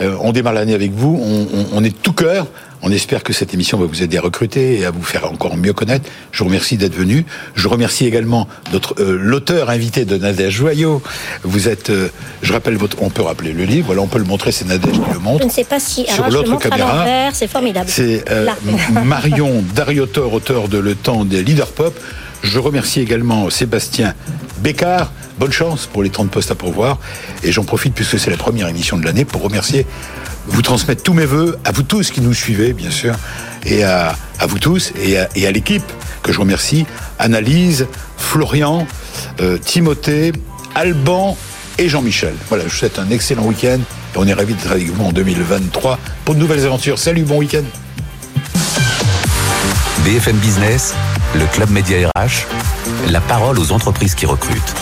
euh, 0.00 0.16
on 0.20 0.32
démarre 0.32 0.52
l'année 0.54 0.74
avec 0.74 0.92
vous. 0.92 1.20
On- 1.22 1.66
on 1.72 1.84
est 1.84 1.90
de 1.90 1.94
tout 2.02 2.12
cœur. 2.12 2.46
On 2.82 2.90
espère 2.90 3.22
que 3.22 3.32
cette 3.32 3.52
émission 3.52 3.78
va 3.78 3.86
vous 3.86 4.02
aider 4.02 4.16
à 4.16 4.22
recruter 4.22 4.78
et 4.78 4.84
à 4.86 4.90
vous 4.90 5.02
faire 5.02 5.30
encore 5.30 5.56
mieux 5.56 5.72
connaître. 5.72 6.08
Je 6.32 6.38
vous 6.38 6.46
remercie 6.46 6.76
d'être 6.76 6.94
venu. 6.94 7.26
Je 7.54 7.68
remercie 7.68 8.06
également 8.06 8.48
notre 8.72 8.94
euh, 9.00 9.18
l'auteur 9.20 9.68
invité 9.68 10.04
de 10.04 10.16
Nadège 10.16 10.54
Joyot. 10.54 11.02
Vous 11.42 11.68
êtes, 11.68 11.90
euh, 11.90 12.08
je 12.42 12.52
rappelle 12.52 12.76
votre, 12.76 13.02
on 13.02 13.10
peut 13.10 13.22
rappeler 13.22 13.52
le 13.52 13.64
livre. 13.64 13.86
Voilà, 13.86 14.00
on 14.00 14.06
peut 14.06 14.18
le 14.18 14.24
montrer. 14.24 14.50
C'est 14.52 14.66
Nadège 14.66 14.94
qui 14.94 15.12
le 15.12 15.18
montre. 15.18 15.42
Je 15.42 15.48
ne 15.48 15.52
sais 15.52 15.64
pas 15.64 15.80
si. 15.80 16.06
Sur 16.06 16.28
l'autre 16.30 16.58
caméra, 16.58 17.30
c'est 17.32 17.48
formidable. 17.48 17.90
C'est 17.90 18.24
euh, 18.30 18.46
Marion 19.04 19.62
Dariotor, 19.74 20.32
auteur 20.32 20.68
de 20.68 20.78
Le 20.78 20.94
Temps 20.94 21.24
des 21.24 21.42
leaders 21.42 21.72
pop. 21.72 21.98
Je 22.42 22.58
remercie 22.58 23.00
également 23.00 23.50
Sébastien 23.50 24.14
Bécard. 24.58 25.12
Bonne 25.38 25.52
chance 25.52 25.86
pour 25.86 26.02
les 26.02 26.10
30 26.10 26.30
postes 26.30 26.50
à 26.50 26.54
pourvoir. 26.54 26.98
Et 27.42 27.52
j'en 27.52 27.64
profite, 27.64 27.94
puisque 27.94 28.18
c'est 28.18 28.30
la 28.30 28.36
première 28.36 28.68
émission 28.68 28.98
de 28.98 29.04
l'année, 29.04 29.24
pour 29.24 29.42
remercier, 29.42 29.86
vous 30.46 30.62
transmettre 30.62 31.02
tous 31.02 31.12
mes 31.12 31.26
voeux, 31.26 31.58
à 31.64 31.72
vous 31.72 31.82
tous 31.82 32.10
qui 32.10 32.20
nous 32.20 32.34
suivez, 32.34 32.72
bien 32.72 32.90
sûr, 32.90 33.14
et 33.64 33.84
à, 33.84 34.16
à 34.38 34.46
vous 34.46 34.58
tous, 34.58 34.92
et 35.02 35.18
à, 35.18 35.50
l'équipe, 35.50 35.84
que 36.22 36.32
je 36.32 36.40
remercie, 36.40 36.86
Annalise, 37.18 37.86
Florian, 38.16 38.86
euh, 39.40 39.58
Timothée, 39.58 40.32
Alban 40.74 41.36
et 41.78 41.88
Jean-Michel. 41.88 42.34
Voilà, 42.48 42.64
je 42.64 42.70
vous 42.70 42.76
souhaite 42.76 42.98
un 42.98 43.10
excellent 43.10 43.44
week-end, 43.44 43.78
et 43.78 44.16
on 44.16 44.26
est 44.26 44.34
ravis 44.34 44.54
d'être 44.54 44.72
avec 44.72 44.88
vous 44.88 45.04
en 45.04 45.12
2023 45.12 45.98
pour 46.24 46.34
de 46.34 46.40
nouvelles 46.40 46.64
aventures. 46.64 46.98
Salut, 46.98 47.22
bon 47.22 47.38
week-end 47.38 47.64
BFM 50.04 50.36
Business, 50.36 50.94
le 51.34 51.46
Club 51.46 51.70
Média 51.70 52.08
RH, 52.08 52.46
la 53.10 53.20
parole 53.20 53.58
aux 53.58 53.72
entreprises 53.72 54.14
qui 54.14 54.26
recrutent. 54.26 54.74